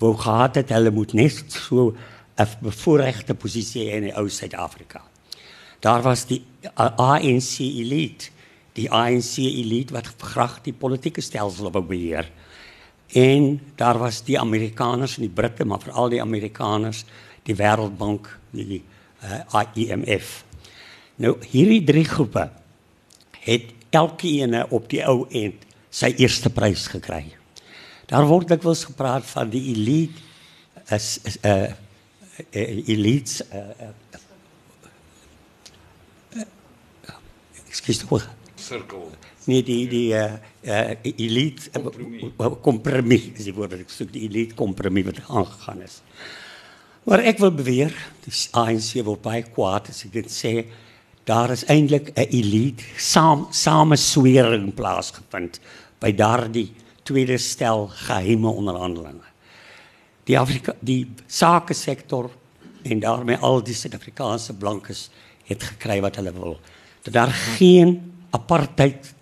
[0.00, 1.94] Wou gehad het hulle moet net so
[2.38, 5.02] 'n bevoorregte posisie in die ou Suid-Afrika.
[5.80, 6.42] Daar was die
[6.74, 8.30] ANC elite,
[8.72, 12.30] die ANC elite wat graag die politieke stelsel wou beheer.
[13.12, 17.04] En daar was die Amerikaners en die Britte, maar veral die Amerikaners,
[17.42, 18.82] die Wêreldbank, die
[19.24, 20.44] uh, IMF.
[21.16, 22.50] Nou hierdie drie groepe
[23.40, 27.24] het elkeen op die ou end sy eerste prys gekry.
[28.10, 30.28] Daar word dikwels gepraat van die elite
[30.90, 31.72] is 'n uh,
[32.50, 33.90] uh, elite uh,
[36.36, 36.46] uh,
[37.68, 39.10] ekskuus tog sirkel
[39.44, 41.70] nee die die uh, uh, elite
[42.62, 43.32] kompromie.
[43.32, 46.00] uh, is die woord wat ek soek die elite kompromie wat aangegaan is.
[47.08, 47.94] Maar ek wil beweer
[48.26, 50.54] die ANC wil baie kwaad as ek dit sê
[51.24, 55.60] daar is eintlik 'n elite saam sameswering plaasgevind
[55.98, 59.30] by daardie tweede stel geheime onderhandelinge
[60.30, 62.30] die Afrika die sake sektor
[62.82, 65.08] en daarmee al die Suid-Afrikaanse blankes
[65.50, 66.56] het gekry wat hulle wil.
[67.04, 67.98] Dat daar geen
[68.36, 69.14] apartheid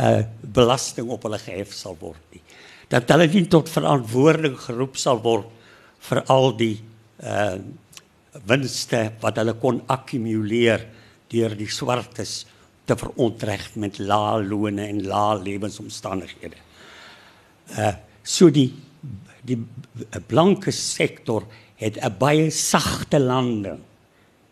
[0.00, 2.40] uh belasting op hulle gehef sal word nie.
[2.88, 5.50] Dat hulle nie tot verantwoording geroep sal word
[6.08, 6.76] vir al die
[7.20, 7.60] uh
[8.46, 10.86] winste wat hulle kon akkumuleer
[11.30, 12.46] deur die swartes
[12.84, 16.56] te verontreg met lae lone en lae lewensomstandighede.
[17.78, 18.74] Uh so die
[19.42, 19.66] die
[20.28, 21.42] blanke sektor
[21.76, 23.78] het 'n baie sagte landing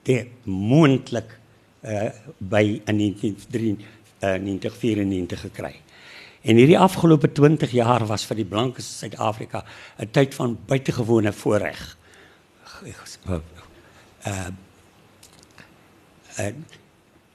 [0.02, 1.38] dit moontlik
[1.84, 5.74] uh, by in 1994 gekry.
[6.40, 9.64] En hierdie afgelope 20 jaar was vir die blankes Suid-Afrika
[9.98, 11.96] 'n tyd van buitengewone voorreg.
[14.26, 14.48] Uh,
[16.38, 16.52] uh,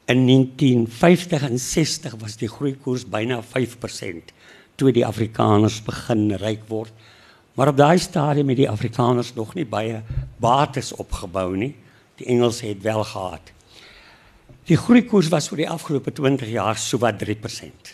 [0.06, 4.34] in 1950 en 60 was die groeikoers byna 5%
[4.76, 6.92] toe die Afrikaners begin ryk word.
[7.54, 10.02] Maar op daai stadium het die Afrikaners nog nie baie
[10.42, 11.76] bates opgebou nie.
[12.18, 13.52] Die Engelse het wel gehad.
[14.68, 17.94] Die groeikoers was vir die afgelope 20 jaar so wat 3%.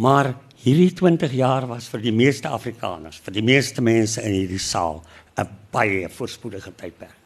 [0.00, 4.62] Maar hierdie 20 jaar was vir die meeste Afrikaners, vir die meeste mense in hierdie
[4.62, 5.02] saal
[5.36, 7.25] 'n baie voorspoedige tydperk.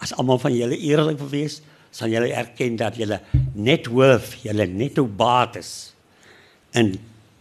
[0.00, 1.60] As almal van julle eerlik wil wees,
[1.90, 3.20] sal julle erken dat julle
[3.54, 5.92] net worth, julle netto bates
[6.78, 6.94] in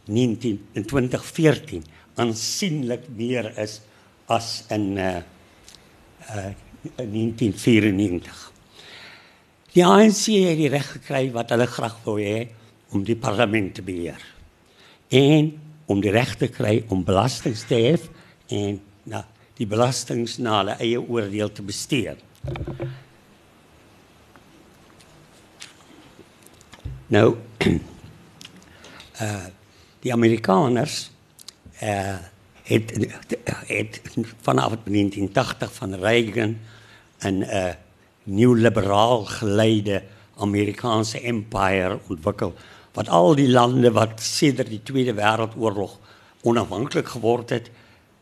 [0.09, 1.83] 19 in 2014
[2.19, 3.79] aansienlik meer is
[4.27, 5.19] as in uh
[6.29, 6.51] uh
[6.95, 8.51] 1994.
[9.75, 12.47] Die ANC het die reg gekry wat hulle graag wou hê
[12.95, 14.21] om die parlement te beheer.
[15.11, 15.51] En
[15.91, 18.07] om die reg te kry om belasting te hef
[18.55, 19.25] en na
[19.59, 22.15] die belastings na hulle eie oordeel te bestee.
[27.07, 27.35] Nou
[29.21, 29.45] uh
[29.99, 31.11] die Amerikaners
[31.83, 32.15] uh,
[32.63, 33.07] het,
[33.67, 34.01] het
[34.41, 36.57] vanaf 1980 van Reagan
[37.17, 37.65] een uh,
[38.23, 40.03] nieuw liberaal geleide
[40.37, 42.59] Amerikaanse empire ontwikkeld.
[42.93, 45.99] Wat al die landen wat sinds de Tweede Wereldoorlog
[46.41, 47.69] onafhankelijk geworden het,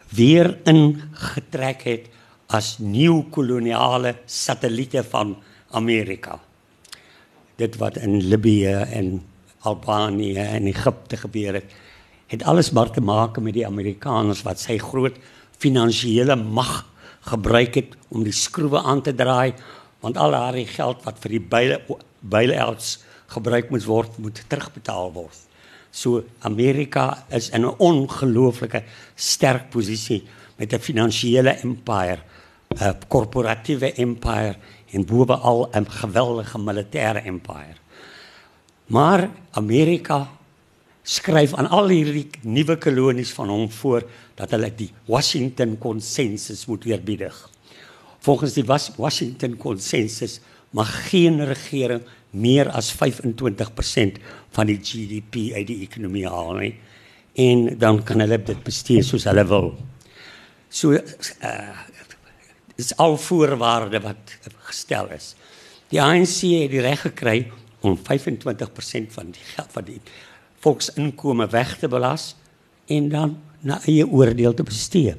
[0.10, 2.08] weer ingetrek het
[2.48, 5.38] als nieuw koloniale satellieten van
[5.70, 6.40] Amerika.
[7.56, 9.26] Dit wat in Libië en
[9.60, 11.76] Albanië en Egypte gebeur het
[12.28, 15.16] het alles maar te maak met die Amerikaners wat sy groot
[15.58, 16.84] finansiële mag
[17.30, 19.54] gebruik het om die skroewe aan te draai
[20.04, 21.70] want al daai geld wat vir die
[22.20, 22.98] bailouts
[23.32, 25.40] gebruik moet word moet terugbetaal word.
[25.92, 28.84] So Amerika is in 'n ongelooflike
[29.16, 30.24] sterk posisie
[30.58, 32.20] met 'n finansiële empire,
[32.76, 34.56] 'n korporatiewe empire
[34.92, 37.78] en bovenal 'n geweldige militêre empire.
[38.86, 40.30] Maar Amerika
[41.04, 44.04] skryf aan al hierdie nuwe kolonies van hom voor
[44.36, 47.50] dat hulle die Washington konsensus moet eerbiedig.
[48.20, 54.20] Volgens die Washington konsensus mag geen regering meer as 25%
[54.52, 56.76] van die GDP uit die ekonomie haal nie
[57.38, 59.72] en dan kan hulle dit bestuur soos hulle wil.
[60.70, 61.86] So uh
[62.78, 64.38] is al voorwaarde wat
[64.70, 65.34] gestel is.
[65.90, 67.38] Die ANC het die reg gekry
[67.82, 70.02] om 25% van die geld van die
[70.64, 72.36] volksinkomste weg te belas
[72.88, 75.16] en dan na eie oordeel te bestee.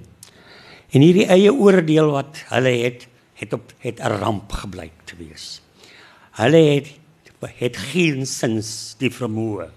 [0.90, 3.06] En hierdie eie oordeel wat hulle het,
[3.38, 5.60] het op het 'n ramp gebleik te wees.
[6.38, 6.94] Hulle het
[7.58, 9.68] het geen sins die vermoë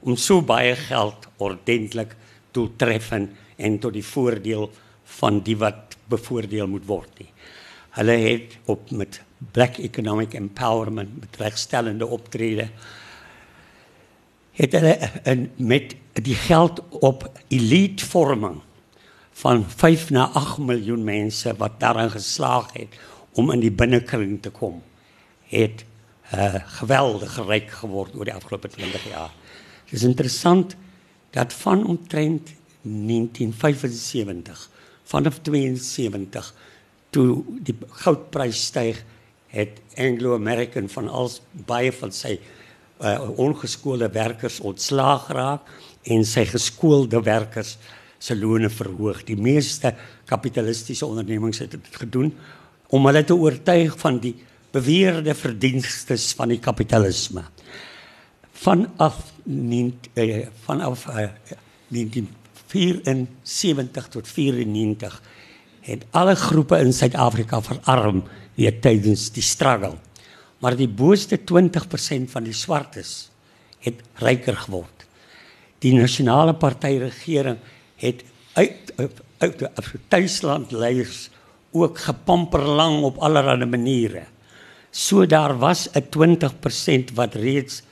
[0.00, 2.16] om so baie geld ordentlik
[2.52, 4.70] doeltreffend en tot die voordeel
[5.04, 7.30] van die wat bevoordeel moet word nie.
[7.94, 12.68] Hulle het op met black economic empowerment met regstellende optrede
[14.54, 18.60] het hulle in met die geld op elite vorming
[19.32, 22.98] van 5 na 8 miljoen mense wat daarin geslaag het
[23.32, 24.82] om in die binnekring te kom
[25.50, 25.84] het
[26.34, 29.30] uh, geweldig ryk geword oor die afgelope 20 jaar.
[29.84, 30.76] Dit is interessant
[31.30, 34.70] dat van omtrent 1975
[35.10, 36.52] vanaf 72
[37.14, 39.02] toe die goudprys styg
[39.54, 42.38] het Anglo American van als baie van sy
[43.04, 45.70] uh, ongeskoolde werkers ontslaag geraak
[46.10, 47.76] en sy geskoolde werkers
[48.18, 49.22] se lone verhoog.
[49.28, 49.94] Die meeste
[50.28, 52.32] kapitalistiese ondernemings het dit gedoen
[52.94, 54.34] om hulle te oortuig van die
[54.74, 57.44] beweerde verdienstes van die kapitalisme.
[58.64, 61.28] Vanaf uh, vanaf uh,
[62.74, 65.22] 1974 tot 94
[65.84, 68.24] het alle groepe in Suid-Afrika verarm
[68.56, 69.96] weer tydens die struggle.
[70.58, 73.30] Maar die boeste 20% van die swartes
[73.84, 75.04] het ryker geword.
[75.84, 77.58] Die nasionale party regering
[78.00, 79.62] het uit uit uit
[80.08, 81.28] Duitsland leiers
[81.74, 84.22] ook gepamper lang op allerlei maniere.
[84.90, 87.82] So daar was 'n 20% wat reeds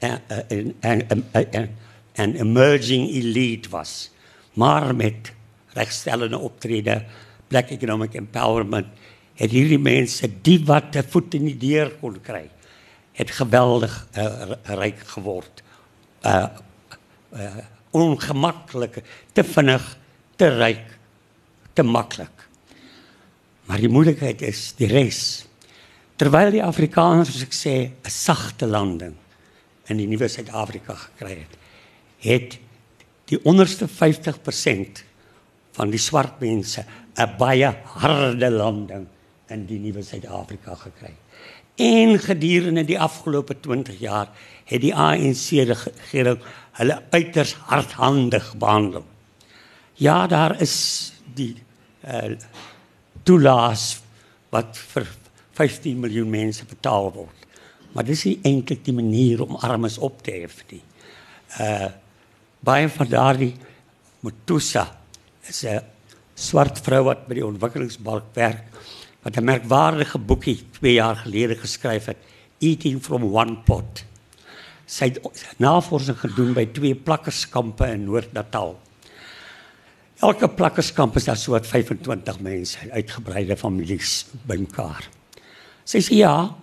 [0.00, 1.68] 'n 'n 'n
[2.14, 4.13] 'n emerging elite was.
[4.54, 5.32] Maar met
[5.74, 7.04] regstellende optrede,
[7.48, 8.86] black economic empowerment,
[9.34, 12.50] het hierdie mense die wat 'n voet in die deur kon kry,
[13.12, 15.62] het geweldig uh, ryk geword.
[16.22, 16.46] Uh,
[17.32, 17.56] uh
[17.94, 19.98] ongemaklik, te vinnig,
[20.36, 20.98] te ryk,
[21.72, 22.48] te maklik.
[23.70, 25.46] Maar die moeilikheid is die res.
[26.18, 29.14] Terwyl die Afrikaners, soos ek sê, 'n sagte landing
[29.86, 31.54] in die nuwe Suid-Afrika gekry het,
[32.18, 32.58] het
[33.30, 35.02] die onderste 50%
[35.74, 36.84] van die swart mense
[37.16, 39.06] 'n baie harde landing
[39.48, 41.12] in die nuwe Suid-Afrika gekry.
[41.76, 44.30] En gedurende die afgelope 20 jaar
[44.64, 46.38] het die ANC regering
[46.78, 49.04] hulle uiters hardhandig behandel.
[49.94, 51.56] Ja, daar is die
[52.04, 52.36] uh
[53.24, 54.02] toelaas
[54.52, 55.06] wat vir
[55.56, 57.46] 15 miljoen mense betaal word.
[57.92, 60.82] Maar dis nie eintlik die manier om armes op te hef nie.
[61.60, 61.88] Uh
[62.64, 63.52] baie van daardie
[64.24, 64.86] Mutusa
[65.48, 65.80] is 'n
[66.34, 68.64] swart vrou wat by die ontwikkelingsbank werk
[69.22, 72.16] wat 'n merkwaardige boekie 2 jaar gelede geskryf het,
[72.60, 74.04] Eating from One Pot.
[74.86, 75.20] Sy het
[75.58, 78.78] navorsing gedoen by twee plakkerskampe in Noord-Natal.
[80.20, 85.08] Elke plakkerskamp is daar so wat 25 mense, uitgebreide families bymekaar.
[85.84, 86.54] Sy sê ja,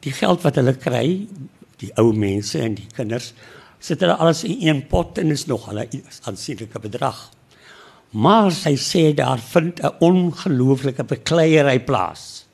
[0.00, 1.28] die geld wat hulle kry,
[1.76, 3.32] die ou mense en die kinders,
[3.78, 7.30] sit hulle alles in een pot en is nog 'n aansienlike bedrag.
[8.10, 12.46] Maar sy sê daar vind 'n ongelooflike bekleierery plaas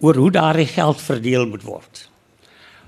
[0.00, 2.10] oor hoe daardie geld verdeel moet word.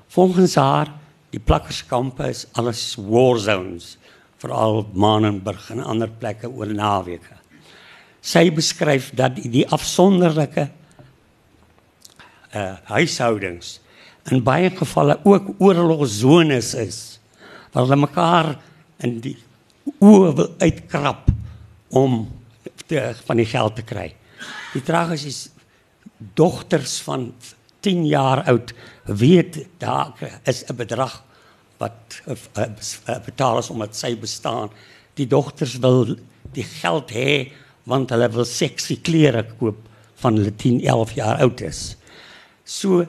[0.07, 0.93] Volgens haar,
[1.31, 3.99] die plakkerskampe is alles war zones,
[4.37, 7.37] veral Manenberg en ander plekke oor naweke.
[8.21, 10.71] Sy beskryf dat die afsonderlike
[12.55, 13.81] uh huishoudings
[14.31, 17.16] in baie gevalle ook oorlogsones is
[17.77, 18.47] waar hulle mekaar
[19.05, 19.35] in die
[20.01, 21.27] oë wil uitkrap
[22.01, 22.23] om
[22.89, 24.07] te, van die geld te kry.
[24.73, 25.41] Die tragies is
[26.41, 27.29] dogters van
[27.85, 28.73] 10 jaar oud
[29.05, 30.17] weet daar
[30.49, 31.21] is 'n bedrag
[31.77, 34.73] wat uh, uh, betaal is omdat sy bestaan.
[35.15, 36.17] Die dogters wil
[36.57, 37.53] die geld hê
[37.85, 39.85] want hulle wil seksie klere koop
[40.17, 41.97] van hulle 10, 11 jaar oud is.
[42.65, 43.05] So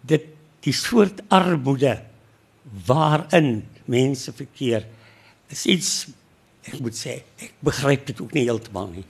[0.00, 0.24] dit
[0.64, 2.00] die soort armoede
[2.86, 4.86] waarin mense verkeer.
[5.52, 5.92] Is iets
[6.68, 9.06] ek moet sê ek begryp dit ook nie heeltemal nie.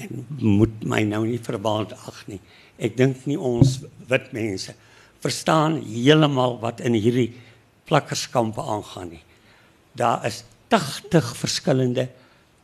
[0.00, 2.40] En moet my nou nie verbaand ag nie.
[2.78, 4.74] Ek dink nie ons wit mense
[5.24, 7.30] verstaan heeltemal wat in hierdie
[7.88, 9.22] plakkerskampe aangaan nie.
[9.96, 12.08] Daar is 80 verskillende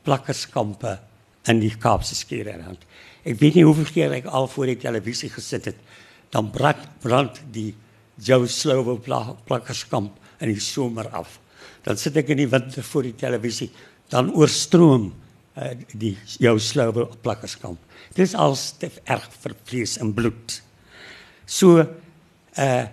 [0.04, 0.98] plakkerskampe
[1.48, 2.84] in die Kaapse Skiereiland
[3.24, 5.80] ek weet nie hoeveel keer ek al voor die televisie gesit het
[6.32, 7.72] dan brand brand die
[8.20, 11.38] Joe Slovo plakkerskamp in die somer af
[11.85, 13.70] dan sit ek in die winter voor die televisie
[14.11, 15.11] dan oorstroom
[15.57, 17.78] uh, die jou sloue plakkerskamp.
[18.14, 20.61] Dit is als te erg vir vlees en bloed.
[21.47, 22.87] So uh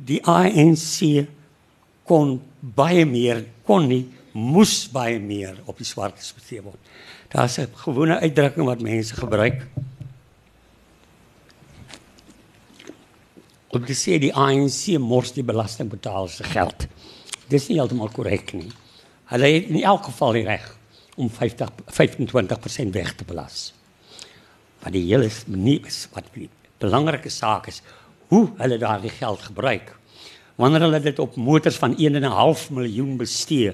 [0.00, 1.26] die ANC
[2.08, 6.78] kon baie meer kon nie moes baie meer op die swartes bestee word.
[7.28, 9.66] Daar's 'n gewone uitdrukking wat mense gebruik.
[13.68, 16.88] Om te sê die ANC mors die belastingbetalers se geld.
[17.50, 18.70] Dis nie heeltemal korrek nie.
[19.30, 20.66] Hulle het in elk geval die reg
[21.18, 23.72] om 50 25% weg te belas.
[24.80, 26.48] Maar die hele is wat die
[26.80, 27.82] belangrike saak is
[28.30, 29.90] hoe hulle daardie geld gebruik.
[30.60, 33.72] Wanneer hulle dit op motors van 1.5 miljoen bestee,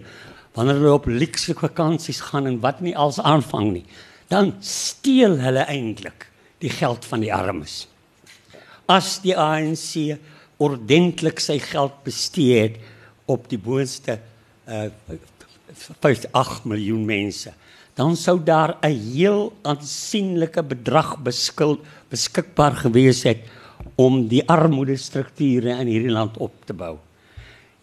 [0.57, 3.85] wanneer hulle op luxe vakansies gaan en wat nie als aanvang nie,
[4.33, 6.31] dan steel hulle eintlik
[6.65, 7.85] die geld van die armes.
[8.89, 10.17] As die ANC
[10.63, 12.81] ordentlik sy geld bestee het
[13.27, 14.21] op die boonste
[14.67, 14.91] uh
[16.31, 17.53] 8 miljoen mense,
[17.95, 23.45] dan sou daar 'n heel aansienlike bedrag beskil beskikbaar gewees het
[23.95, 26.99] om die armoede strukture in hierdie land op te bou.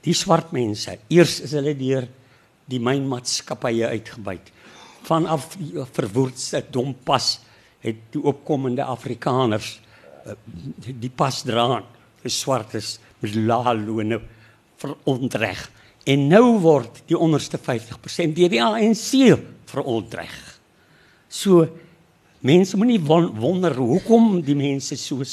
[0.01, 2.07] Die swart mense, eers is hulle deur
[2.65, 4.51] die mynmaatskappye uitgebuit.
[5.03, 7.39] Vanaf die verwoordste dompas
[7.83, 9.79] het die opkomende Afrikaners
[10.25, 10.35] eh,
[10.77, 11.83] die pas dra
[12.21, 14.21] vir swartes met lae lone
[14.83, 15.61] verontreg.
[16.09, 19.39] En nou word die onderste 50% deur die ANC
[19.71, 20.33] verontreg.
[21.31, 21.65] So
[22.43, 25.23] mense moenie wonder hoekom die mense so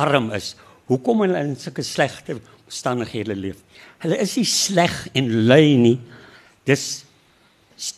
[0.00, 0.54] arm is.
[0.90, 3.58] Hoekom hulle in sulke slegte omstandighede leef.
[4.04, 5.98] Hulle is nie sleg en lui nie.
[6.68, 7.04] Dis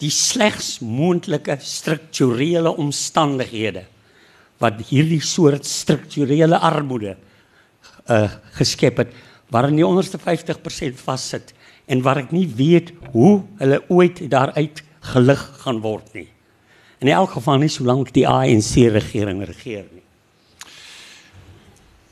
[0.00, 3.84] die slegs moontlike strukturele omstandighede
[4.62, 7.16] wat hierdie soort strukturele armoede
[8.08, 9.10] uh geskep het
[9.52, 11.52] waarin die onderste 50% vassit
[11.86, 14.82] en waar ek nie weet hoe hulle ooit daaruit
[15.12, 16.28] gelig gaan word nie.
[16.98, 20.02] In elk geval nie solank die ANC regering regeer nie.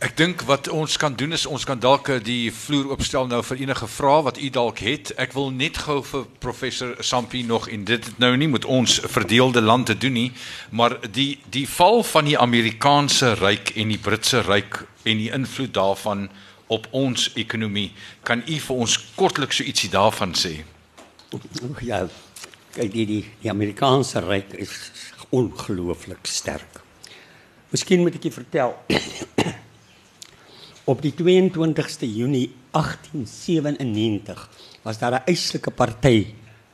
[0.05, 3.39] Ek dink wat ons kan doen is ons kan dalk eh, die vloer oopstel nou
[3.47, 5.15] vir enige vrae wat u dalk het.
[5.17, 9.63] Ek wil net gou vir professor Sampi nog en dit nou nie met ons verdeelde
[9.65, 10.27] lande doen nie,
[10.77, 15.73] maar die die val van die Amerikaanse ryk en die Britse ryk en die invloed
[15.73, 16.29] daarvan
[16.73, 17.93] op ons ekonomie.
[18.23, 20.65] Kan u vir ons kortliks so ietsie daarvan sê?
[21.83, 22.09] Ja,
[22.75, 24.71] kyk die die, die Amerikaanse ryk is
[25.35, 26.81] ongelooflik sterk.
[27.73, 28.71] Miskien moet ek julle vertel.
[30.93, 34.49] Op die 22ste Junie 1897
[34.85, 36.27] was daar 'n eislike party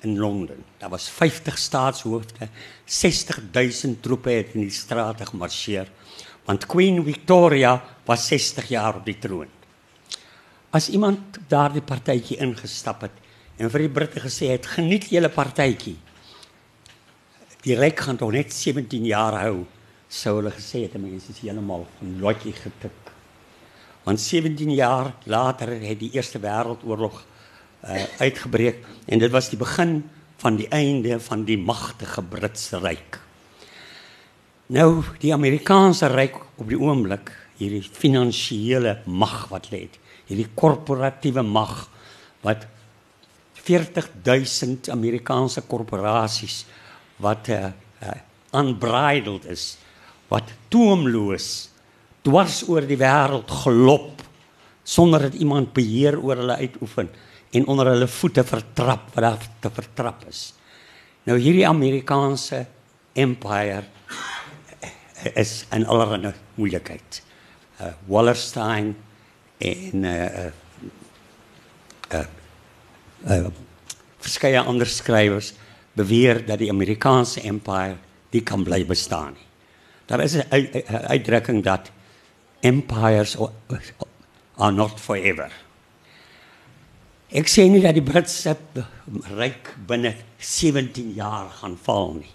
[0.02, 0.64] in Londen.
[0.78, 2.48] Daar was 50 staatshoofde,
[2.84, 5.88] 60000 troepe het in die strate gemarseer
[6.50, 9.46] want Queen Victoria was 60 jaar op die troon.
[10.70, 13.16] As iemand daardie partytjie ingestap het
[13.58, 15.96] en vir die Britte gesê het geniet julle partytjie.
[17.64, 19.64] Die ryk gaan tog net 17 jaar hou,
[20.06, 21.88] sou hulle gesê het mense is heeltemal
[22.22, 23.10] lotjie getik.
[24.06, 30.04] Want 17 jaar later het die Eerste Wêreldoorlog uh, uitgebreek en dit was die begin
[30.40, 33.18] van die einde van die magtige Britse ryk.
[34.70, 39.98] Nou die Amerikaanse ryk op die oomblik hierdie finansiële mag wat lê het
[40.30, 41.74] hierdie korporatiewe mag
[42.46, 42.66] wat
[43.60, 46.62] 40000 Amerikaanse korporasies
[47.20, 47.68] wat uh,
[48.00, 48.16] uh,
[48.56, 49.74] unbridled is
[50.30, 51.68] wat toomloos
[52.24, 54.22] dwars oor die wêreld gelop
[54.84, 57.10] sonder dat iemand beheer oor hulle uitoefen
[57.50, 60.52] en onder hulle voete vertrap wat daar te vertrap is.
[61.26, 62.64] Nou hierdie Amerikaanse
[63.18, 63.82] empire
[65.34, 67.22] is 'n allerlei moeilikheid.
[67.80, 68.94] Uh, Wallerstein
[69.60, 70.50] en uh
[72.16, 72.26] uh
[73.28, 73.48] uh
[74.20, 75.52] verskeie ander skrywers
[75.96, 77.98] beweer dat die Amerikaanse empire
[78.32, 79.46] nie kan bly bestaan nie.
[80.06, 80.46] Daar is 'n
[81.08, 81.90] uitdrukking dat
[82.60, 83.36] empires
[84.56, 85.50] are not forever.
[87.30, 88.56] Ek sê nie dat die Britse
[89.36, 92.32] ryk binne 17 jaar gaan val nie.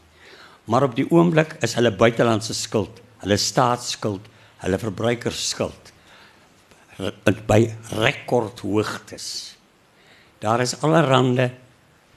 [0.65, 4.21] Maar op die oomblik is hulle buitelandse skuld, hulle staatsskuld,
[4.57, 5.93] hulle verbruikersskuld
[7.47, 9.55] by rekordhoogtes.
[10.39, 11.51] Daar is allerlei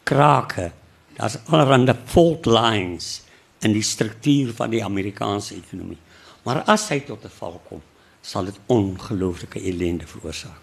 [0.05, 0.71] krake,
[1.17, 3.23] daar's allerlei fault lines
[3.61, 5.99] in die struktuur van die Amerikaanse ekonomie.
[6.45, 7.83] Maar as hy tot 'n val kom,
[8.23, 10.61] sal dit ongelooflike ellende veroorsaak.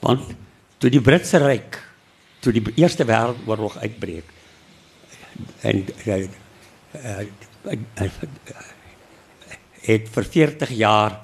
[0.00, 0.34] Want
[0.78, 1.78] toe die Britse ryk
[2.40, 4.24] toe die Eerste Wêreldoorlog uitbreek
[5.60, 6.16] en uh,
[6.96, 7.26] uh,
[7.70, 8.08] uh,
[9.86, 11.20] het vir 40 jaar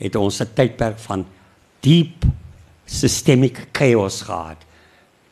[0.00, 1.26] het ons 'n tydperk van
[1.84, 2.24] deep
[2.86, 4.64] systemic chaos gehad.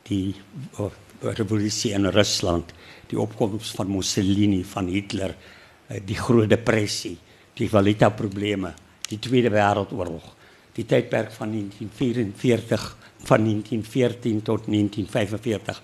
[0.09, 0.35] Die
[0.79, 0.91] uh,
[1.23, 2.75] revolusie in Rusland,
[3.09, 7.17] die opkoms van Mussolini, van Hitler, uh, die groot depressie,
[7.57, 8.75] die valuta probleme,
[9.09, 10.31] die Tweede Wêreldoorlog.
[10.77, 12.97] die tydperk van 1944
[13.29, 15.83] van 1914 tot 1945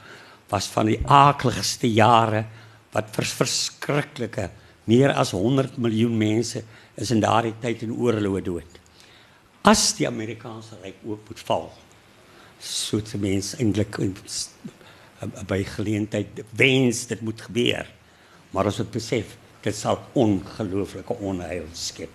[0.48, 2.44] was van die aakligste jare
[2.94, 4.48] wat vers verskriklike
[4.88, 6.62] meer as 100 miljoen mense
[6.96, 8.77] is in daardie tyd in oorloë dood.
[9.68, 11.68] As die Amerikaanse ryk ook moet val,
[12.62, 13.98] so te mense eintlik
[15.50, 17.90] by geleentheid wens dit moet gebeur.
[18.54, 22.14] Maar as dit besef, dit sal ongelooflike onheil skep.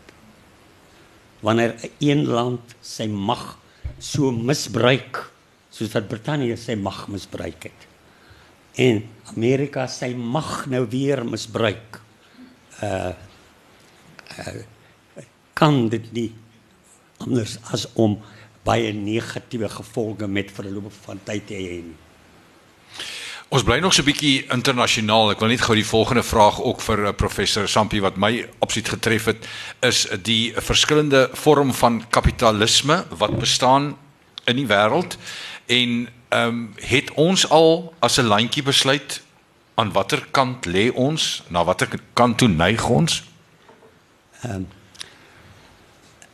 [1.44, 3.58] Wanneer een land sy mag
[4.00, 5.20] so misbruik
[5.74, 7.90] soos wat Brittanje sy mag misbruik het
[8.80, 12.00] en Amerika sy mag nou weer misbruik
[12.82, 13.14] uh,
[14.44, 14.62] uh
[15.54, 16.30] kan dit nie
[17.28, 18.20] anders as om
[18.64, 22.00] baie negatiewe gevolge met verloop van tyd te hê nie
[23.54, 25.32] Ons bly nog so 'n bietjie internasionaal.
[25.32, 28.90] Ek wil net gou die volgende vraag ook vir uh, professor Sampi wat my absoluut
[28.90, 29.46] getref het
[29.80, 33.98] is die verskillende vorm van kapitalisme wat bestaan
[34.46, 35.18] in die wêreld
[35.68, 39.22] en ehm um, het ons al as 'n landjie besluit
[39.76, 43.24] aan watter kant lê ons, na watter kant toe neig ons?
[44.42, 44.68] Ehm um,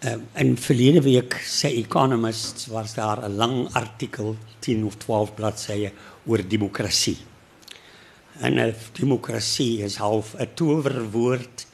[0.06, 5.92] um, en verlede week sê Economist was daar 'n lang artikel 10 of 12 bladsye
[6.26, 7.18] oor demokrasie.
[8.40, 11.68] En 'n demokrasie is half 'n towerwoord.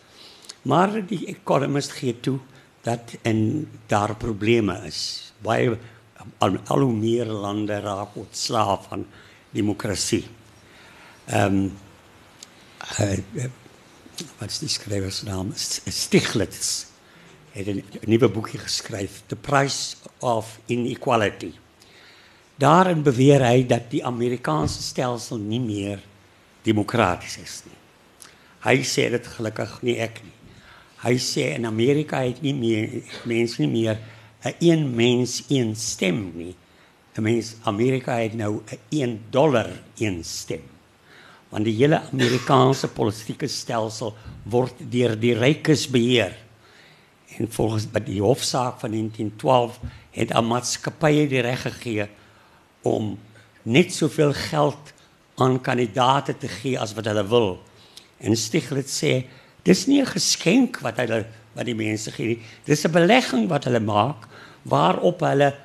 [0.61, 2.39] Maar die Economist gee toe
[2.82, 5.32] dat en daar probleme is.
[5.41, 5.78] Baie
[6.38, 9.05] al, al hoe meer lande raak ontslaaf van
[9.49, 10.26] demokrasie.
[11.26, 11.78] Ehm um,
[12.99, 13.17] uh,
[14.38, 15.51] wat is die skrywer se naam?
[15.86, 16.95] Stiglitz
[17.56, 21.51] het 'n nuwe boekie geskryf, The Price of Inequality.
[22.56, 25.99] Daarin beweer hy dat die Amerikaanse stelsel nie meer
[26.64, 27.80] demokraties is nie.
[28.60, 30.34] Hy sê dit gelukkig nie ek nie.
[31.03, 33.99] Hy sê in Amerika het nie meer mense nie meer
[34.43, 36.56] 'n een mens een stem nie.
[37.18, 40.62] 'n Mens Amerika het nou 'n 1 dollar een stem.
[41.49, 46.45] Want die hele Amerikaanse politieke stelsel word deur die rykes beheer.
[47.38, 49.80] En volgens by die hofsaak van 1912
[50.12, 52.08] het 'n maatskappy die reg gegee
[52.82, 53.18] om
[53.62, 54.94] net soveel geld
[55.36, 57.64] aan kandidaate te gee as wat hulle wil.
[58.18, 59.26] En Stiglitz sê
[59.64, 62.42] dis nie 'n geskenk wat hulle wat die mense gee nie.
[62.64, 64.28] Dis 'n belegging wat hulle maak
[64.62, 65.56] waarop hulle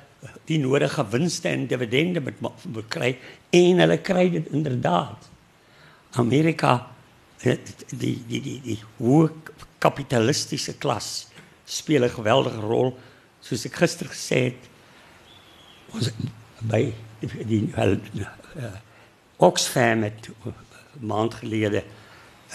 [0.45, 3.17] die nodige winste en dividende moet kry
[3.49, 5.29] en hulle kry dit inderdaad.
[6.11, 6.87] Amerika
[7.41, 7.57] die
[7.89, 9.29] die die die, die hoë
[9.79, 11.30] kapitalistiese klas
[11.71, 12.97] speel 'n geweldige rol
[13.39, 14.63] soos ek gister gesê het
[15.95, 16.11] ons
[16.61, 16.93] by
[17.47, 18.75] die wel uh,
[19.41, 20.29] Oxfam het
[20.99, 21.83] maand gelede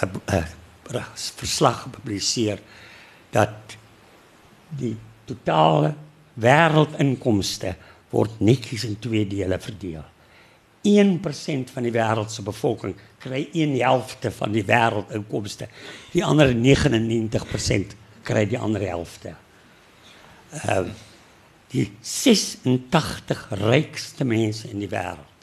[0.01, 1.03] 'n
[1.37, 2.61] verslag gepubliseer
[3.31, 3.77] dat
[4.69, 5.95] die totale
[6.35, 7.75] wêreldinkomste
[8.11, 10.05] word netjies in twee dele verdeel.
[10.87, 15.69] 1% van die wêreld se bevolking kry 1/11 van die wêreldinkomste.
[16.13, 17.97] Die ander 99%
[18.27, 19.37] kry die ander helfte.
[20.63, 21.03] Ehm uh,
[21.75, 25.37] die 86 rykste mense in die wêreld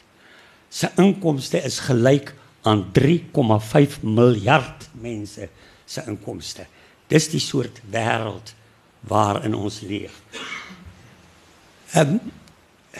[0.73, 2.31] se inkomste is gelyk
[2.65, 5.49] aan 3,5 miljard mense
[5.85, 6.65] se inkomste.
[7.11, 8.55] Dis die soort wêreld
[9.09, 10.21] waarin ons leef.
[11.93, 12.31] Ehm um,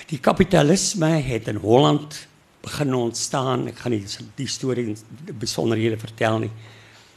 [0.10, 2.16] die kapitalisme het in Holland
[2.66, 3.68] begin ontstaan.
[3.70, 4.06] Ek gaan nie
[4.36, 4.96] die storie
[5.38, 6.50] besonderhede vertel nie.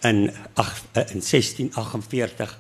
[0.05, 2.59] In ag in 1648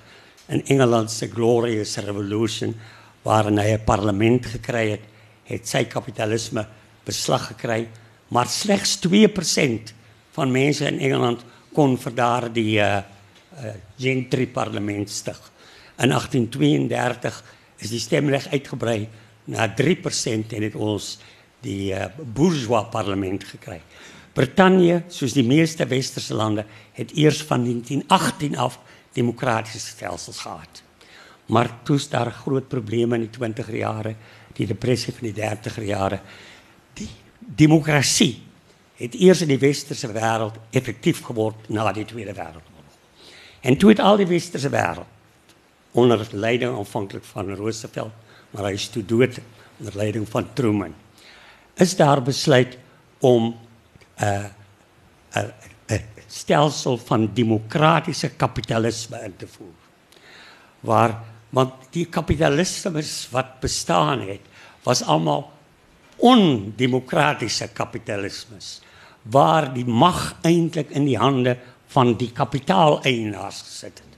[0.48, 2.74] in Engeland se glorious revolution
[3.22, 5.04] waarin hy 'n parlement gekry het,
[5.44, 6.66] het kapitalisme
[7.04, 7.88] beslag gekry,
[8.28, 9.92] maar slegs 2%
[10.30, 15.38] van mense in Engeland kon vir daardie uh, uh, gentry parlement stig.
[15.98, 17.44] In 1832
[17.78, 19.08] is die stemreg uitgebrei
[19.44, 21.18] na 3% en het ons
[21.60, 23.80] die bourgeois parlement gekry.
[24.36, 26.66] Brittanje, soos die meeste westerse lande,
[26.96, 28.78] het eers van 1918 af
[29.16, 30.82] demokratiese stelsels gehad.
[31.46, 34.14] Maar toe is daar groot probleme in die 20er jare,
[34.56, 36.20] die depressie van die 30er jare.
[36.98, 37.08] Die
[37.38, 38.42] demokrasie
[38.96, 43.00] het eers in die westerse wêreld effektief geword na die Tweede Wêreldoorlog.
[43.60, 45.12] En toe het al die westerse wêreld
[45.96, 48.24] onder leiding aanvanklik van Roosevelt
[48.56, 49.38] maar hy is toe dood
[49.78, 50.94] onder leiding van Truman.
[51.76, 52.78] Is daar besluit
[53.20, 53.54] om
[54.20, 54.44] 'n uh,
[55.34, 55.52] 'n
[55.90, 59.76] uh, uh, stelsel van demokratiese kapitalisme in te voer.
[60.80, 64.40] Waar want die kapitalisme wat bestaan het,
[64.82, 65.50] was almal
[66.16, 68.80] ondemokratiese kapitalismes
[69.22, 71.56] waar die mag eintlik in die hande
[71.90, 74.14] van die kapitaaleienaars gesit het.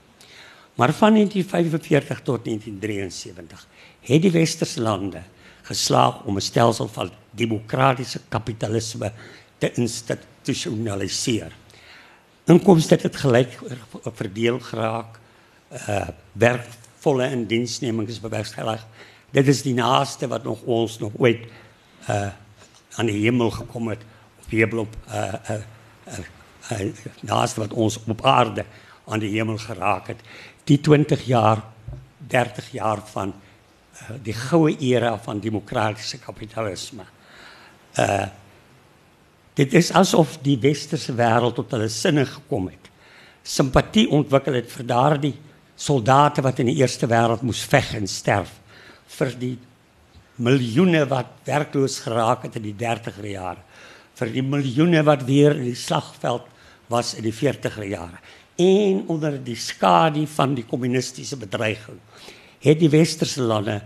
[0.77, 3.67] Maar van 1945 tot 1973
[4.01, 5.23] het die westerse lande
[5.61, 9.11] geslaag om 'n stelsel van demokratiese kapitalisme
[9.59, 11.55] te institusionaliseer.
[12.49, 13.59] Inkomste het gelyk
[14.03, 15.19] verdeel geraak.
[15.69, 18.85] Uh werkvolle in diensneming is bewerkstellig.
[19.31, 21.45] Dit is die naaste wat nog ons nog ooit
[22.09, 22.29] uh
[22.97, 24.01] aan die hemel gekom het
[24.39, 25.33] of hemel op uh,
[26.69, 26.79] uh
[27.21, 28.65] naaste wat ons op aarde
[29.05, 30.23] aan die hemel geraak het.
[30.63, 31.61] Die 20 jaar
[32.17, 33.33] 30 jaar van
[34.23, 37.03] die goue era van demokratiese kapitalisme.
[39.59, 42.85] Dit is asof die westerse wêreld tot hulle sinne gekom het.
[43.43, 45.33] Simpatie ontwikkel het vir daardie
[45.79, 48.53] soldate wat in die eerste wêreld moes veg en sterf
[49.17, 49.55] vir die
[50.39, 53.63] miljoene wat werkloos geraak het in die 30er jare
[54.19, 56.47] vir die miljoene wat weer in die slagveld
[56.91, 58.19] was in die 40er jare
[58.59, 61.99] en onder die skadu van die kommunistiese bedreiging
[62.63, 63.79] het die westerse lande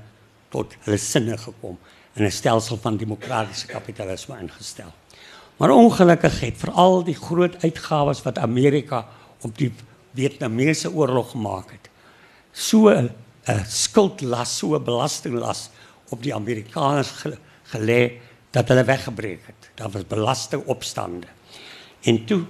[0.54, 1.78] tot hulle sinne gekom
[2.14, 4.94] en 'n stelsel van demokratiese kapitalisme ingestel.
[5.64, 9.06] Maar ongelukkig het veral die groot uitgawes wat Amerika
[9.48, 9.70] op die
[10.12, 11.88] Vietnamese oorlog gemaak het,
[12.52, 13.10] so 'n
[13.68, 15.70] skuldlas, so 'n belastinglas
[16.10, 17.12] op die Amerikaners
[17.72, 18.12] gelê
[18.52, 19.70] dat hulle weggebreek het.
[19.76, 21.28] Daar was belastingopstande.
[22.02, 22.44] En toe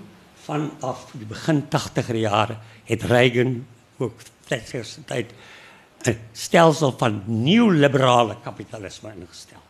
[0.44, 3.66] vanaf die begin 80er jare het Reagan
[3.98, 5.34] ook Thatcher se tyd
[6.08, 9.62] 'n stelsel van nuwe liberale kapitalisme ingestel.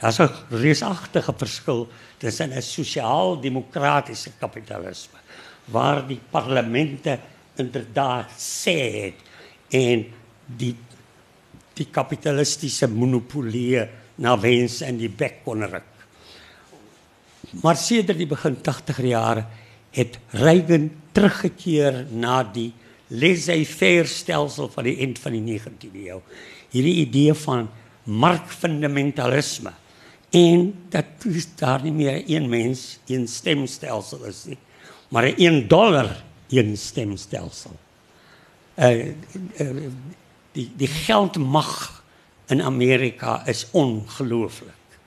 [0.00, 1.88] Daar's 'n reusagtige verskil
[2.20, 5.18] tussen 'n sosiaal-demokratiese kapitalisme
[5.72, 7.18] waar die parlemente
[7.56, 9.18] inderdaad sê het
[9.70, 10.04] en
[10.46, 10.76] die
[11.80, 13.86] die kapitalistiese monopolie
[14.20, 15.86] na wens en die bek kon ruk.
[17.62, 19.44] Maar sedert die begin 80er jare
[19.96, 22.68] het Reagan teruggekeer na die
[23.08, 26.20] laissez-faire stelsel van die eind van die 19de eeu.
[26.70, 27.70] Hierdie idee van
[28.04, 29.72] markfundamentalisme
[30.30, 34.58] en dat is daar nie meer een mens een stemstelsel is nie,
[35.08, 37.76] maar 'n 1 dollar een stemstelsel.
[38.76, 39.12] Uh,
[40.52, 42.02] die die geldmag
[42.46, 44.98] in Amerika is ongelooflik.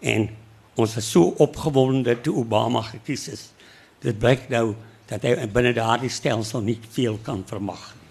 [0.00, 0.28] En
[0.74, 3.52] ons is so opgewonde toe Obama gekies is.
[3.98, 4.74] Dit blyk nou
[5.06, 8.05] dat hy binne daardie stelsel nie veel kan vermag nie.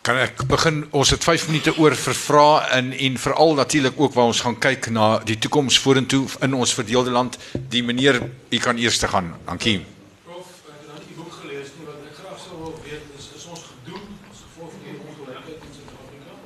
[0.00, 0.86] Kan ek begin?
[0.96, 4.56] Ons het 5 minute oor vir vrae en en veral natuurlik ook waar ons gaan
[4.56, 7.36] kyk na die toekoms vorentoe in ons verdeelde land.
[7.68, 8.16] Die meneer,
[8.48, 9.28] u kan eers te gaan.
[9.44, 9.82] Dankie.
[10.24, 13.28] Prof, ek het dan die boek gelees nie wat ek graag sou wil weet is
[13.36, 16.40] is ons gedoen as gevolg van hierdie ongelykheid in Suid-Afrika?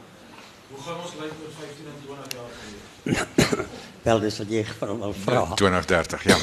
[0.73, 3.73] Hoe gaan ons lyk oor 15 en 20 jaar gelede?
[4.11, 5.49] Wel dis wat jy van wil vra.
[5.63, 6.41] 2030, ja.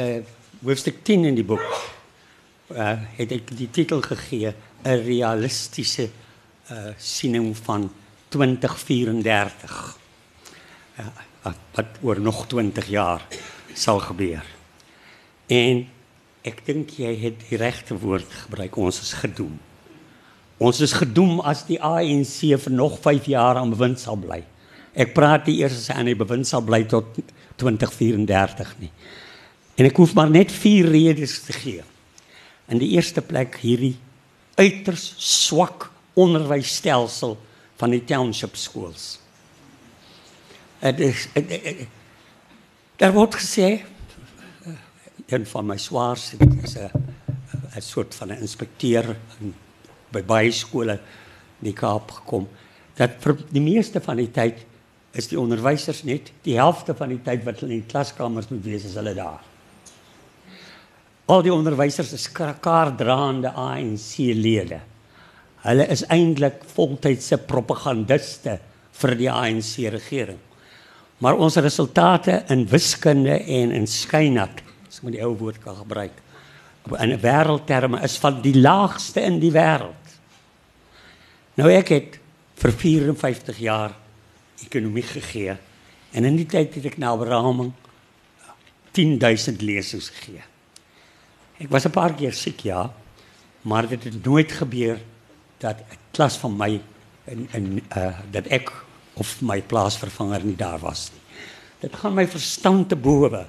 [0.00, 0.22] Uh
[0.64, 1.68] hoofstuk 10 in die boek
[2.72, 6.10] uh het ek die titel gegee 'n realistiese
[6.70, 7.90] uh siening van
[8.28, 9.96] 2034.
[10.96, 11.12] Ja,
[11.46, 13.26] uh, wat oor nog 20 jaar
[13.74, 14.44] sal gebeur.
[15.46, 15.86] En
[16.42, 18.76] ek dink jy het die regte woord gebruik.
[18.76, 19.58] Ons is gedoem.
[20.62, 24.42] Ons is gedoem as die ANC vir nog 5 jaar aan bewind sal bly.
[24.92, 27.16] Ek praat nie eers as hy aan die bewind sal bly tot
[27.60, 28.92] 2034 nie.
[29.80, 31.82] En ek hoef maar net vier redes te gee.
[32.68, 33.96] In die eerste plek hierdie
[34.54, 37.36] uiters swak onderwysstelsel
[37.80, 39.18] van die township schools.
[40.82, 41.28] Dit is
[42.96, 43.82] daar word gesê
[45.32, 46.32] een van my swaars
[46.62, 46.90] is 'n
[47.76, 49.16] 'n soort van 'n inspekteur
[50.12, 50.92] by baie skole
[51.60, 52.48] in die Kaap gekom
[52.94, 53.10] dat
[53.50, 54.66] die meeste van die tyd
[55.12, 58.64] is die onderwysers net die helfte van die tyd wat hulle in die klaskamers moet
[58.64, 59.40] wees as hulle daar.
[61.30, 64.80] Al die onderwysers is kaardraande ANC-lede.
[65.62, 68.56] Hulle is eintlik voltydse propagandiste
[68.98, 70.40] vir die ANC-regering.
[71.22, 75.78] Maar ons resultate in wiskunde en in skynat, as ek met die ou woord kan
[75.78, 76.16] gebruik,
[76.98, 80.16] in wêreldterme is van die laagste in die wêreld.
[81.60, 82.18] Nou ek het
[82.58, 83.94] vir 54 jaar
[84.64, 85.54] ekonomie gegee
[86.12, 87.70] en in die tyd het ek na beraming
[88.96, 90.42] 10000 lesings gegee.
[91.62, 92.90] Ek was 'n paar keer siek ja,
[93.62, 94.98] maar dit het nooit gebeur
[95.58, 96.80] dat 'n klas van my
[97.26, 98.72] in in uh dat ek
[99.14, 101.22] of my plaasvervanger nie daar was nie.
[101.80, 103.46] Dit gaan my verstand te bowe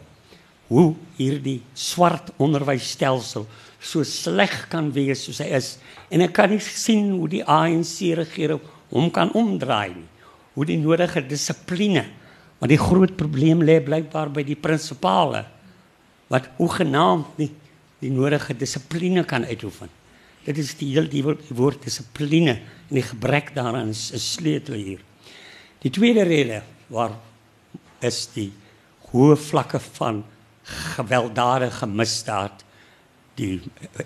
[0.68, 3.47] hoe hierdie swart onderwysstelsel
[3.80, 5.78] so sleg kan wees soos hy is
[6.09, 10.09] en ek kan nie sien hoe die ANC regering hom kan omdraai nie.
[10.53, 12.05] Hoe die nodige dissipline,
[12.59, 15.45] want die groot probleem lê blykbaar by die prinsipale
[16.30, 17.51] wat hoegenaamd nie
[18.03, 19.91] die nodige dissipline kan uitoefen.
[20.43, 24.99] Dit is die hele die, woord dissipline en die gebrek daaraan is 'n sleutel hier.
[25.79, 27.15] Die tweede rede waar
[28.01, 28.51] is die
[29.11, 30.23] hoë vlakke van
[30.95, 32.63] gewelddadige misdaad
[33.35, 33.61] die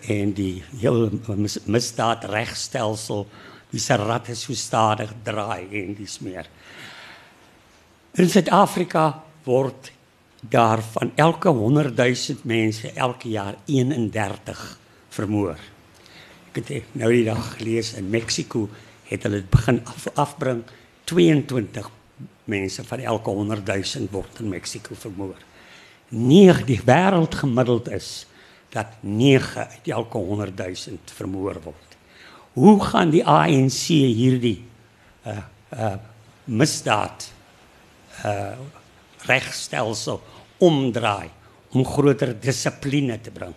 [0.07, 3.27] en die heel mis, misdaad regstelsel
[3.71, 6.47] die se ratte so stadig draai en dis meer.
[8.15, 9.91] In Suid-Afrika word
[10.49, 14.79] daar van elke 100 000 mense elke jaar 31
[15.09, 15.57] vermoor.
[16.51, 18.67] Ek het nou die dag gelees in Mexiko
[19.07, 20.63] het hulle begin af, afbring
[21.03, 21.89] 22
[22.47, 25.37] mense van elke 100 000 word in Mexiko vermoor.
[26.09, 28.25] Nie die wêreld gemiddeld is
[28.71, 31.97] dat 9 uit elke 100 000 vermoor word.
[32.53, 34.63] Hoe gaan die ANC hierdie
[35.27, 35.37] uh
[35.75, 35.95] uh
[36.47, 37.27] misdaad
[38.23, 38.55] uh
[39.27, 40.21] regstelsel
[40.63, 41.29] omdraai
[41.75, 43.53] om groter dissipline te bring.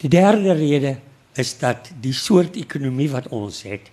[0.00, 0.96] Die derde rede
[1.38, 3.90] is dat die soort ekonomie wat ons het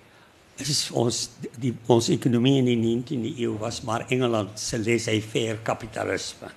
[0.58, 1.28] is ons
[1.62, 6.50] die ons ekonomie in die 19de eeu was maar Engeland se laissez-faire kapitalisme.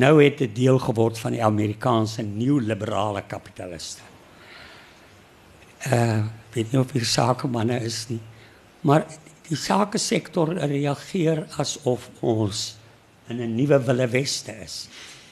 [0.00, 4.04] Nou het dit deel geword van die Amerikaanse nuwe-liberale kapitaliste.
[5.92, 6.24] Uh
[6.56, 8.22] weet nie of hier sakemanne is nie,
[8.80, 9.02] maar
[9.44, 12.62] die sake sektor reageer asof ons
[13.28, 14.88] in 'n nuwe Wille Weste is.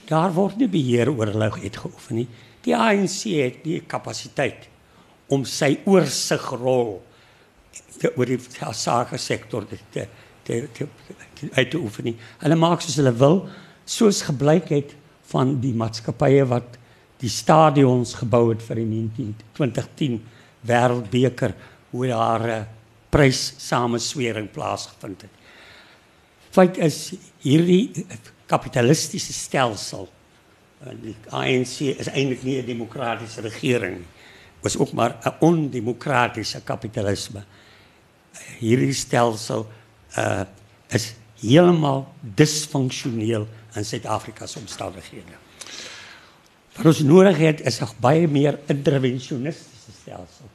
[0.06, 2.28] Daar word nie beheer oor hulle uitgeoefen nie.
[2.62, 4.68] Die ANC het nie kapasiteit
[5.28, 7.02] om sy oorsigrol
[8.16, 8.38] oor die
[8.72, 10.06] sake sektor te te
[10.44, 10.86] te, te,
[11.34, 12.16] te uit te oefen nie.
[12.42, 13.48] Hulle maak soos hulle wil,
[13.84, 14.94] soos gebleik het
[15.32, 16.76] van die maatskappye wat
[17.22, 20.18] die stadions gebou het vir die 192010
[20.68, 21.54] wêreldbeker
[21.92, 22.66] hoe daar 'n
[23.10, 25.30] prys sameswering plaasgevind het.
[26.54, 26.98] Feit is
[27.42, 28.06] hierdie
[28.50, 30.06] kapitalistiese stelsel
[30.84, 34.12] en die ANC is eintlik nie 'n demokratiese regering nie.
[34.62, 37.44] Was ook maar 'n ondemokratiese kapitalisme.
[38.58, 39.66] Hierdie stelsel
[40.16, 40.44] uh
[40.88, 45.36] is heeltemal disfunksioneel in Suid-Afrika se omstandighede.
[46.76, 50.48] Wat ons nodig het is 'n baie meer interventionistiese stelsel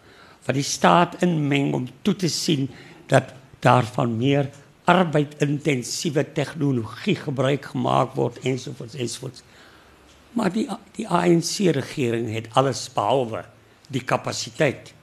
[0.45, 2.69] wat die staat inmeng om toe te sien
[3.07, 4.49] dat daarvan meer
[4.89, 9.43] arbeidintensiewe tegnologie gebruik gemaak word ensovoorts ensovoorts.
[10.37, 10.65] Maar die
[10.97, 13.43] die ANC regering het alles behalwe
[13.89, 14.93] die kapasiteit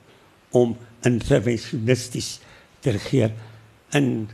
[0.54, 0.76] om
[1.06, 2.38] interventionisties
[2.80, 3.32] te regeer.
[3.94, 4.28] In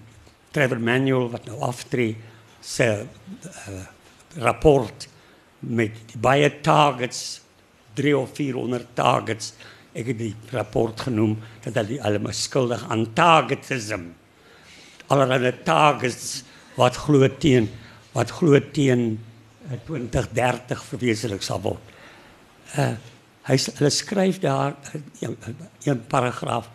[0.52, 2.16] Trevor Manuel wat nou aftree
[2.60, 3.84] se uh,
[4.44, 5.08] rapport
[5.58, 7.40] met baie targets
[7.94, 9.52] 3 of 400 targets.
[9.92, 14.12] Ek het die rapport genoem dat hulle almal skuldig aan targetism
[15.12, 16.42] allerlei targets
[16.78, 17.68] wat glo teen
[18.12, 19.16] wat glo teen
[19.86, 21.96] 2030 eh, verwesenlik sal word.
[22.76, 22.94] Uh
[23.42, 24.76] hy hulle skryf daar
[25.18, 25.34] in
[25.90, 26.68] 'n paragraaf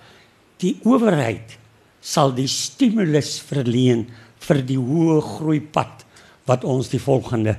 [0.59, 1.55] die owerheid
[2.01, 4.01] sal die stimulus verleen
[4.39, 6.03] vir die hoë groeipad
[6.45, 7.55] wat ons die volgende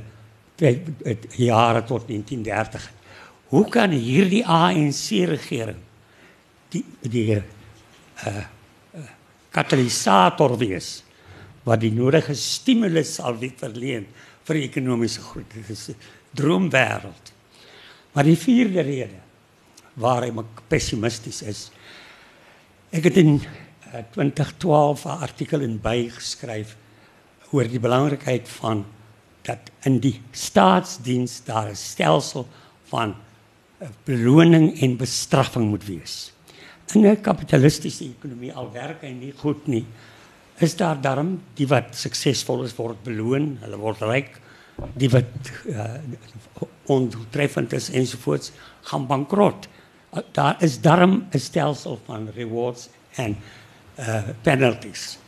[0.58, 2.90] jare tot 1930.
[3.48, 5.80] Hoe kan hierdie ANC regering
[6.68, 7.40] die die
[8.26, 8.44] uh
[9.58, 11.02] katalisator wees
[11.66, 14.06] wat die nodige stimulus sal verleen
[14.48, 15.44] vir ekonomiese groei.
[15.52, 15.96] Dit is 'n
[16.32, 17.32] droomwêreld.
[18.12, 19.20] Maar die vierde rede
[19.94, 21.70] waarom ek pessimisties is.
[22.90, 23.42] Ek het in
[24.12, 26.76] 2012 'n artikel in bygeskryf
[27.50, 28.86] oor die belangrikheid van
[29.42, 32.46] dat in die staatsdiens daar 'n stelsel
[32.88, 33.14] van
[34.04, 36.32] beloning en bestraffing moet wees
[36.94, 39.84] in 'n kapitalistiese ekonomie al werk hy nie goed nie.
[40.58, 44.40] Is daar darm die wat suksesvol is word beloon, hulle word ryk,
[44.94, 45.98] die wat uh,
[46.86, 49.68] ontreffend is ensovoorts gaan bankrot.
[50.12, 53.36] Uh, daar is darm 'n stelsel van rewards en
[53.98, 55.18] uh, penalties.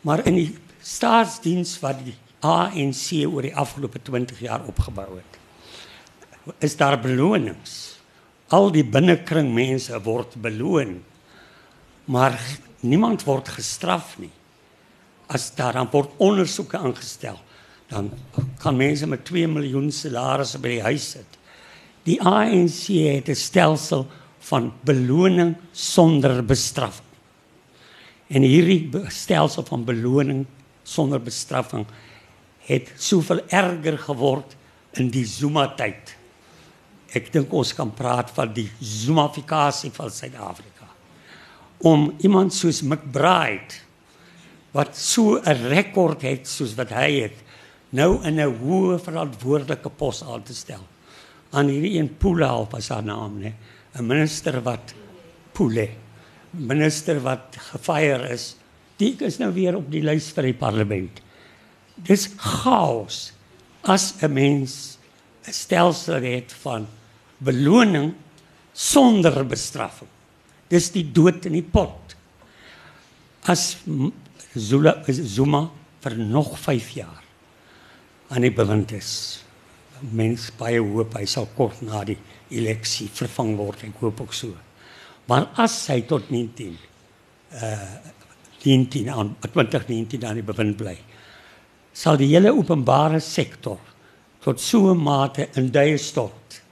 [0.00, 5.38] Maar in die staatsdiens wat die ANC oor die afgelope 20 jaar opgebou het,
[6.58, 7.85] is daar belonings
[8.54, 11.00] al die binnekring mense word beloon
[12.06, 12.38] maar
[12.86, 14.30] niemand word gestraf nie.
[15.26, 17.38] As daar dan word ondersoeke aangestel
[17.90, 18.10] dan
[18.62, 21.38] kan mense met 2 miljoen salarisse by die huis sit.
[22.06, 24.06] Die ANC het 'n stelsel
[24.38, 27.06] van beloning sonder bestraffing.
[28.28, 30.46] En hierdie stelsel van beloning
[30.82, 31.86] sonder bestraffing
[32.66, 34.56] het soveel erger geword
[34.92, 36.15] in die Zuma tyd
[37.14, 40.88] ek dink ons kan praat van die zoomifikasie van Suid-Afrika.
[41.86, 43.84] Om iemand soos McBride
[44.72, 47.36] wat so 'n rekord het soos wat hy het,
[47.90, 50.84] nou in 'n hoë verantwoordelike pos aan te stel.
[51.52, 53.54] Aan hierdie een Pula op as haar naam, né?
[53.94, 54.94] 'n minister wat
[55.52, 55.88] poele,
[56.52, 58.56] 'n minister wat gefire is.
[58.96, 61.20] Die is nou weer op die lys vir die parlement.
[61.94, 63.32] Dis chaos
[63.82, 64.95] as 'n mens
[65.46, 66.86] 'n stelsel het van
[67.38, 68.14] beloning
[68.72, 70.10] sonder bestraffing.
[70.68, 72.16] Dis die dood in die pot.
[73.46, 73.76] As
[74.54, 75.68] Zula Zuma
[76.02, 77.22] vir nog 5 jaar
[78.28, 79.42] aan die bewind is.
[80.00, 82.18] Mens baie hoop hy sal kort na die
[82.50, 83.84] eleksie vervang word.
[83.86, 84.56] Ek hoop ook so.
[85.30, 86.76] Maar as hy tot 19
[87.54, 88.12] uh
[88.66, 90.96] 19 aan 2019 aan die bewind bly,
[91.94, 93.78] sal die hele openbare sektor
[94.46, 96.62] tot so 'n mate in duie stort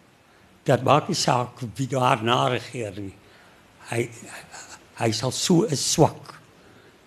[0.65, 3.15] dat maak nie saak wie daar na regeer nie.
[3.91, 4.09] Hy
[4.95, 6.35] hy sal so 'n swak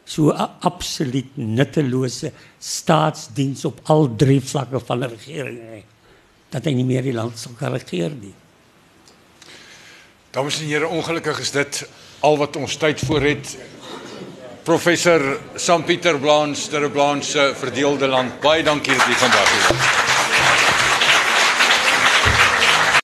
[0.05, 5.83] so 'n absoluut nuttelose staatsdiens op al drie vlakke van die regering hê
[6.49, 8.33] dat hy nie meer die land sal regeer nie.
[10.31, 11.89] Dames en here, ongelukkig is dit
[12.19, 13.57] al wat ons tyd voor het.
[14.63, 18.41] Professor Sam Pieter Blans, ter Blans se verdeelde land.
[18.41, 20.06] Baie dankie dat jy vandag hier was.